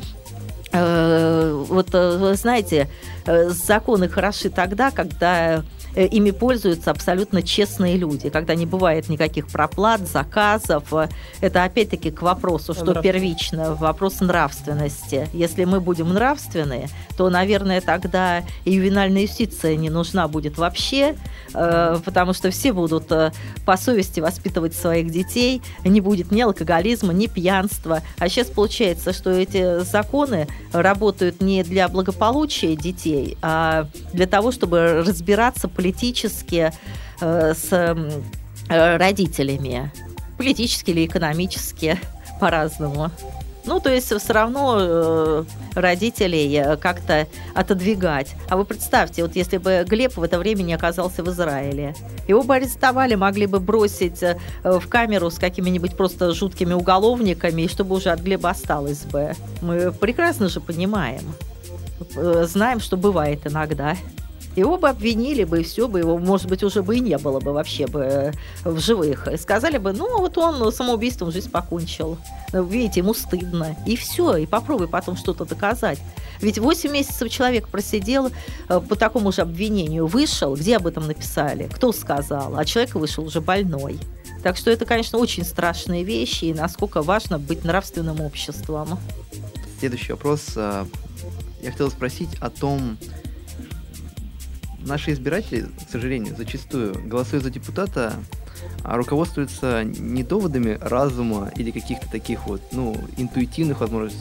[0.72, 2.90] э, вот, э, знаете,
[3.26, 5.64] законы хороши тогда, когда
[5.96, 10.94] ими пользуются абсолютно честные люди, когда не бывает никаких проплат, заказов.
[11.42, 15.28] Это опять-таки к вопросу, что первично, вопрос нравственности.
[15.34, 21.16] Если мы будем нравственные, то, наверное, тогда и ювенальная юстиция не нужна будет вообще,
[21.54, 23.32] э, потому что все будут э,
[23.66, 28.02] по совести воспитывать своих детей, не будет ни алкоголизма, ни пьянства.
[28.18, 35.04] А сейчас получается, что эти законы работают не для благополучия детей, а для того, чтобы
[35.06, 36.72] разбираться политически
[37.20, 39.92] э, с э, родителями,
[40.38, 42.00] политически или экономически
[42.40, 43.12] по-разному.
[43.66, 45.44] Ну, то есть все равно э,
[45.76, 48.36] родителей э, как-то отодвигать.
[48.50, 51.96] А вы представьте, вот если бы Глеб в это время не оказался в Израиле,
[52.28, 57.68] его бы арестовали, могли бы бросить э, в камеру с какими-нибудь просто жуткими уголовниками, и
[57.68, 59.34] чтобы уже от Глеба осталось бы.
[59.62, 61.24] Мы прекрасно же понимаем,
[62.16, 63.96] знаем, что бывает иногда.
[64.56, 67.40] Его бы обвинили бы, и все бы, его, может быть, уже бы и не было
[67.40, 68.32] бы вообще бы э,
[68.64, 69.28] в живых.
[69.28, 72.18] И сказали бы, ну, вот он самоубийством жизнь покончил.
[72.52, 73.76] Ну, видите, ему стыдно.
[73.88, 76.00] И все, и попробуй потом что-то доказать.
[76.40, 78.32] Ведь 8 месяцев человек просидел
[78.70, 83.24] э, по такому же обвинению, вышел, где об этом написали, кто сказал, а человек вышел
[83.24, 83.98] уже больной.
[84.44, 89.00] Так что это, конечно, очень страшные вещи, и насколько важно быть нравственным обществом.
[89.80, 90.54] Следующий вопрос.
[90.58, 90.86] Э,
[91.62, 92.98] я хотел спросить о том,
[94.86, 98.14] наши избиратели, к сожалению, зачастую, голосуя за депутата,
[98.84, 104.18] а руководствуются не доводами разума или каких-то таких вот, ну, интуитивных, возможно...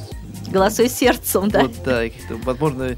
[0.51, 1.63] Голосуя сердцем, да?
[1.63, 2.97] Вот, да, каких-то, возможно,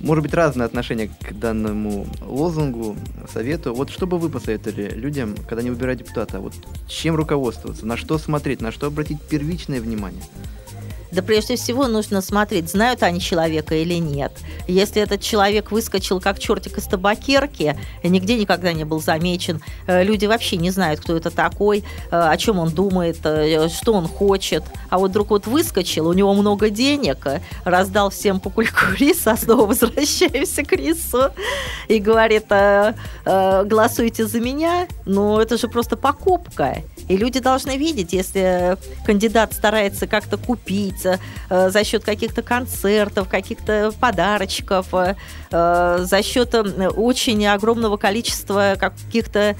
[0.00, 2.96] может быть, разное отношение к данному лозунгу,
[3.32, 3.74] совету.
[3.74, 6.40] Вот что бы вы посоветовали людям, когда они выбирают депутата?
[6.40, 6.54] Вот
[6.88, 10.22] чем руководствоваться, на что смотреть, на что обратить первичное внимание?
[11.12, 14.32] Да прежде всего нужно смотреть, знают они человека или нет.
[14.68, 20.26] Если этот человек выскочил как чертик из табакерки, нигде никогда не был замечен, э, люди
[20.26, 24.62] вообще не знают, кто это такой, э, о чем он думает, э, что он хочет.
[24.88, 27.26] А вот вдруг вот выскочил, у него много денег,
[27.64, 31.30] раздал всем по кульку риса, снова возвращаемся к рису,
[31.88, 32.46] и говорит,
[33.24, 36.82] голосуйте за меня, ну это же просто покупка.
[37.08, 41.18] И люди должны видеть, если кандидат старается как-то купить э,
[41.70, 45.14] за счет каких-то концертов, каких-то подарочков, э,
[46.00, 49.56] за счет э, очень огромного количества каких-то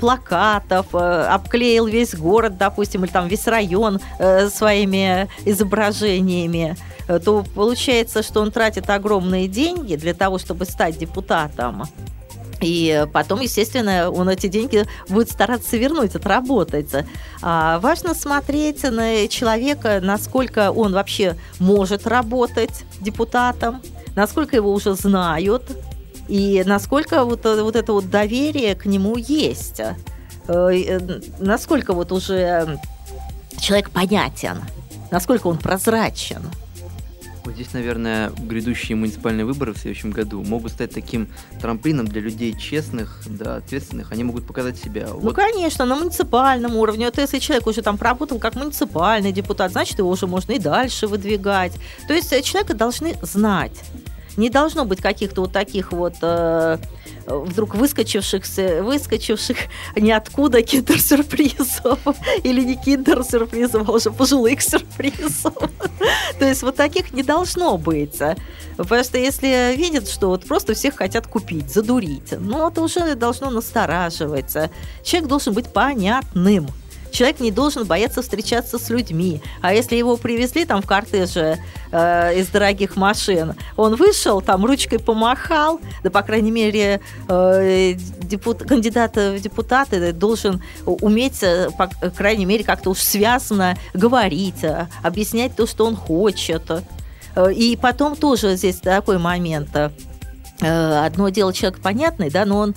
[0.00, 4.00] плакатов, обклеил весь город, допустим, или там весь район
[4.48, 6.76] своими изображениями
[7.06, 11.84] то получается, что он тратит огромные деньги для того, чтобы стать депутатом.
[12.64, 16.90] И потом, естественно, он эти деньги будет стараться вернуть, отработать.
[17.42, 23.82] А важно смотреть на человека, насколько он вообще может работать депутатом,
[24.16, 25.64] насколько его уже знают,
[26.26, 29.80] и насколько вот, вот это вот доверие к нему есть.
[29.80, 29.94] Э,
[30.48, 32.80] э, насколько вот уже
[33.60, 34.62] человек понятен,
[35.10, 36.50] насколько он прозрачен.
[37.54, 41.28] Здесь, наверное, грядущие муниципальные выборы в следующем году могут стать таким
[41.60, 44.10] трамплином для людей честных, да, ответственных.
[44.10, 45.06] Они могут показать себя.
[45.08, 45.36] Ну, вот.
[45.36, 47.06] конечно, на муниципальном уровне.
[47.06, 51.06] Вот если человек уже там проработал как муниципальный депутат, значит, его уже можно и дальше
[51.06, 51.72] выдвигать.
[52.08, 53.80] То есть э, человека должны знать.
[54.36, 56.78] Не должно быть каких-то вот таких вот э,
[57.26, 58.44] вдруг выскочивших,
[58.82, 59.56] выскочивших
[59.96, 61.98] ниоткуда киндер-сюрпризов
[62.44, 65.54] или не киндер-сюрпризов, а уже пожилых сюрпризов.
[66.38, 68.18] То есть вот таких не должно быть.
[68.76, 74.56] Просто если видят, что вот просто всех хотят купить, задурить, ну это уже должно настораживать.
[75.04, 76.68] Человек должен быть понятным
[77.14, 79.40] человек не должен бояться встречаться с людьми.
[79.62, 81.58] А если его привезли там в кортеже
[81.92, 88.64] э, из дорогих машин, он вышел, там ручкой помахал, да, по крайней мере, э, депут,
[88.64, 95.54] кандидат в депутаты должен уметь, э, по крайней мере, как-то уж связано говорить, э, объяснять
[95.54, 96.70] то, что он хочет.
[97.36, 99.70] Э, и потом тоже здесь такой момент.
[100.60, 102.74] Одно дело человек понятный, да, но он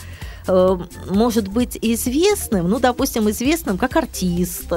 [0.48, 0.78] Э,
[1.10, 4.72] может быть известным, ну, допустим, известным как артист,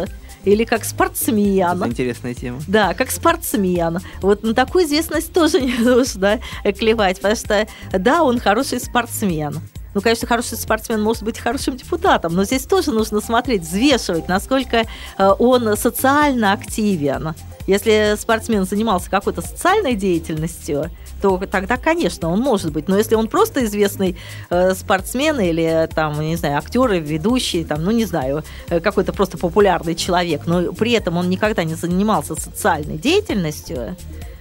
[0.45, 1.77] или как спортсмен.
[1.83, 2.61] Это интересная тема.
[2.67, 3.99] Да, как спортсмен.
[4.23, 6.41] Вот на такую известность тоже не нужно
[6.79, 9.61] клевать, потому что, да, он хороший спортсмен.
[9.93, 14.85] Ну, конечно, хороший спортсмен может быть хорошим депутатом, но здесь тоже нужно смотреть, взвешивать, насколько
[15.19, 17.35] э, он социально активен.
[17.67, 20.91] Если спортсмен занимался какой-то социальной деятельностью,
[21.21, 22.89] то тогда, конечно, он может быть.
[22.89, 24.17] Но если он просто известный
[24.51, 29.39] э, спортсмен или там, не знаю, актер, ведущий, там, ну не знаю, э, какой-то просто
[29.39, 33.97] популярный человек, но при этом он никогда не занимался социальной деятельностью,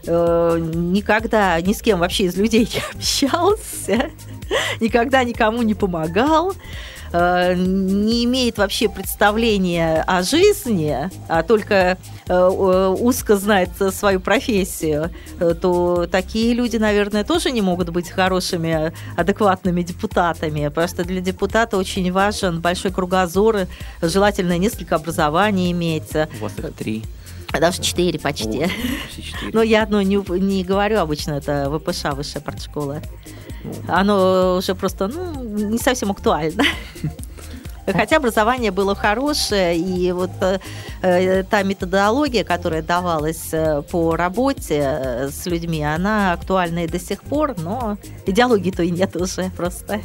[0.05, 4.09] э, никогда ни с кем вообще из людей не общался,
[4.79, 6.53] никогда никому не помогал,
[7.11, 11.97] Э, не имеет вообще представления о жизни, а только
[12.27, 12.47] э,
[12.99, 19.81] узко знает свою профессию, э, то такие люди, наверное, тоже не могут быть хорошими, адекватными
[19.81, 20.67] депутатами.
[20.67, 23.67] Просто для депутата очень важен большой кругозор,
[24.01, 26.15] желательно несколько образований иметь.
[26.39, 27.03] У вас их три.
[27.51, 28.67] Даже четыре почти.
[29.53, 33.01] Но я одно не, не говорю обычно, это ВПШ, высшая партшкола.
[33.63, 36.63] Ну, Оно уже просто ну, не совсем актуально.
[37.85, 40.59] Хотя образование было хорошее, и вот э,
[41.01, 46.99] э, та методология, которая давалась э, по работе э, с людьми, она актуальна и до
[46.99, 47.97] сих пор, но
[48.27, 50.01] идеологии-то и нет уже просто.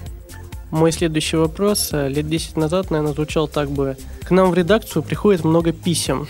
[0.71, 3.97] Мой следующий вопрос лет 10 назад, наверное, звучал так бы.
[4.25, 6.27] К нам в редакцию приходит много писем.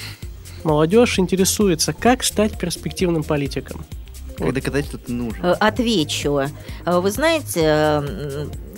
[0.64, 3.84] Молодежь интересуется, как стать перспективным политиком.
[4.36, 5.44] Как доказать, что ты нужен?
[5.44, 6.38] Э, Отвечу.
[6.38, 6.48] Э,
[7.00, 7.60] Вы знаете,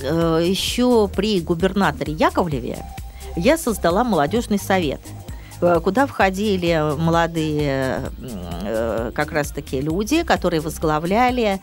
[0.02, 2.84] э, еще при губернаторе Яковлеве
[3.36, 5.00] я создала молодежный совет,
[5.60, 8.10] куда входили молодые
[9.14, 11.60] как раз-таки люди, которые возглавляли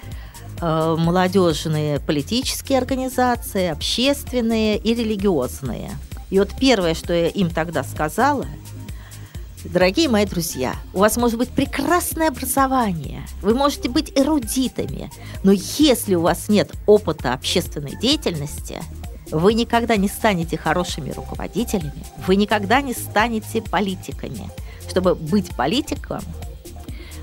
[0.61, 5.91] молодежные политические организации, общественные и религиозные.
[6.29, 8.45] И вот первое, что я им тогда сказала,
[9.65, 15.09] Дорогие мои друзья, у вас может быть прекрасное образование, вы можете быть эрудитами,
[15.43, 18.81] но если у вас нет опыта общественной деятельности,
[19.31, 24.49] вы никогда не станете хорошими руководителями, вы никогда не станете политиками.
[24.89, 26.21] Чтобы быть политиком,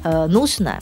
[0.03, 0.80] э, нужно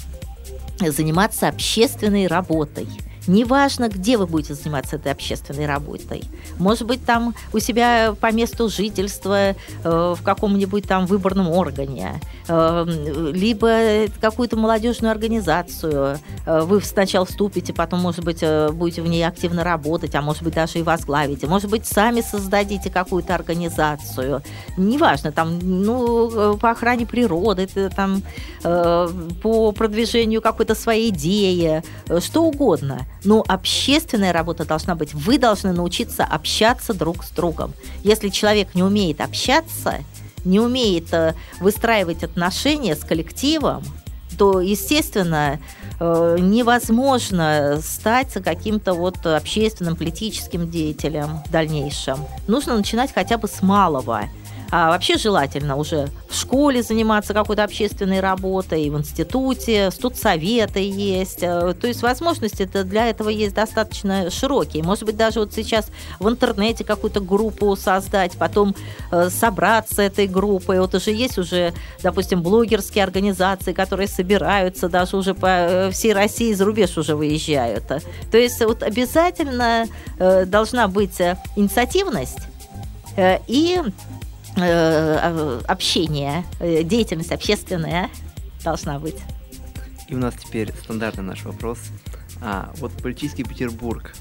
[0.80, 2.86] заниматься общественной работой.
[3.28, 6.24] Неважно, где вы будете заниматься этой общественной работой.
[6.58, 9.54] Может быть, там у себя по месту жительства, э,
[9.84, 12.84] в каком-нибудь там выборном органе, э,
[13.34, 16.18] либо какую-то молодежную организацию.
[16.46, 20.42] Э, Вы сначала вступите, потом, может быть, э, будете в ней активно работать, а может
[20.42, 21.46] быть, даже и возглавите.
[21.46, 24.42] Может быть, сами создадите какую-то организацию.
[24.78, 28.22] Неважно, там, ну, э, по охране природы, там,
[28.64, 29.08] э,
[29.42, 31.82] по продвижению какой-то своей идеи,
[32.20, 33.06] что угодно.
[33.24, 35.14] Но общественная работа должна быть.
[35.14, 37.72] Вы должны научиться общаться друг с другом.
[38.02, 39.98] Если человек не умеет общаться,
[40.44, 43.84] не умеет э, выстраивать отношения с коллективом,
[44.38, 45.58] то, естественно,
[45.98, 52.18] э, невозможно стать каким-то вот общественным, политическим деятелем в дальнейшем.
[52.46, 54.22] Нужно начинать хотя бы с малого.
[54.70, 61.42] А вообще желательно уже в школе заниматься какой-то общественной работой, в институте, студсоветы есть.
[61.42, 64.82] Э, То есть возможности -то для этого есть достаточно широкие.
[64.82, 65.90] Может быть, даже вот сейчас
[66.20, 68.74] в интернете какую-то группу создать, потом
[69.10, 70.80] э, собраться этой группой.
[70.80, 76.52] Вот уже есть уже, допустим, блогерские организации, которые собираются даже уже по э, всей России
[76.52, 77.86] за рубеж уже выезжают.
[77.86, 79.86] То есть вот обязательно
[80.18, 81.20] должна быть
[81.56, 82.38] инициативность
[83.46, 83.80] и
[84.58, 88.10] общение, э, деятельность общественная
[88.64, 89.16] должна быть.
[90.08, 91.78] И у нас теперь стандартный наш вопрос.
[92.40, 94.14] А, вот политический Петербург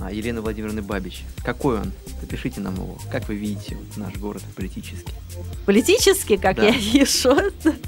[0.00, 1.24] а, Елены Владимировны Бабич.
[1.44, 1.92] Какой он?
[2.20, 2.98] Напишите нам его.
[3.10, 5.12] Как вы видите вот наш город политически?
[5.66, 6.64] Политически, как Да.
[6.64, 7.36] я вижу.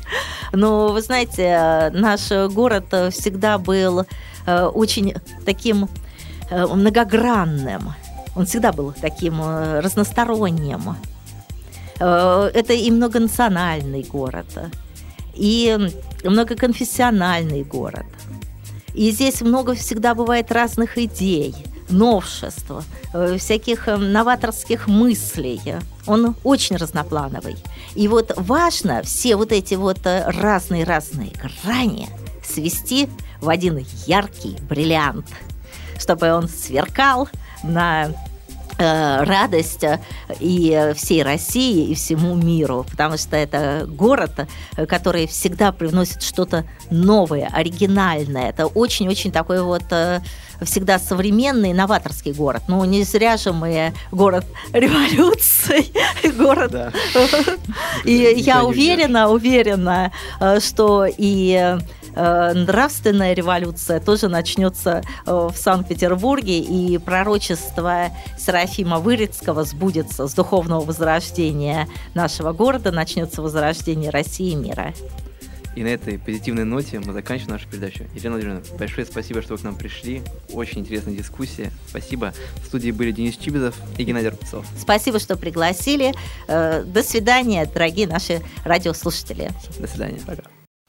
[0.53, 4.07] Но вы знаете, э, наш город э, всегда был
[4.47, 5.15] э, очень
[5.45, 5.89] таким
[6.51, 7.93] э, многогранным.
[8.35, 10.97] Он всегда был таким э, разносторонним.
[12.01, 14.47] Э, Это и многонациональный город,
[15.35, 15.91] и
[16.25, 18.07] многоконфессиональный город.
[18.95, 21.55] И здесь много всегда бывает разных идей,
[21.91, 22.71] новшеств,
[23.13, 25.61] э, всяких э, новаторских мыслей.
[26.07, 27.57] Он очень разноплановый.
[27.95, 31.33] И вот важно все вот эти вот разные-разные
[31.65, 32.09] грани
[32.45, 33.09] свести
[33.41, 35.27] в один яркий бриллиант,
[35.99, 37.29] чтобы он сверкал
[37.63, 38.11] на
[38.79, 40.01] радость э,
[40.41, 44.47] и всей России, и всему миру, потому что это город,
[44.77, 48.51] э, который всегда привносит что-то новое, оригинальное.
[48.51, 50.21] Это очень-очень такой вот э,
[50.63, 52.63] всегда современный, новаторский город.
[52.69, 55.87] Ну, не зря же мы город революции,
[56.37, 56.93] город Да.
[58.05, 61.79] и я уверена, уверена, э, что и э,
[62.17, 71.89] нравственная революция тоже начнется э, в Санкт-Петербурге, и пророчество Серафима Вырицкого сбудется с духовного возрождения
[72.15, 74.95] нашего города, начнется возрождение России и мира.
[75.77, 78.05] И на этой позитивной ноте мы заканчиваем нашу передачу.
[78.15, 80.23] Елена Владимировна, большое спасибо, что вы к нам пришли.
[80.51, 81.71] Очень интересная дискуссия.
[81.87, 82.33] Спасибо.
[82.63, 84.65] В студии были Денис Чибизов и Геннадий Рубцов.
[84.79, 86.15] Спасибо, что пригласили.
[86.49, 89.51] Э, До свидания, дорогие наши радиослушатели.
[89.79, 90.19] До свидания.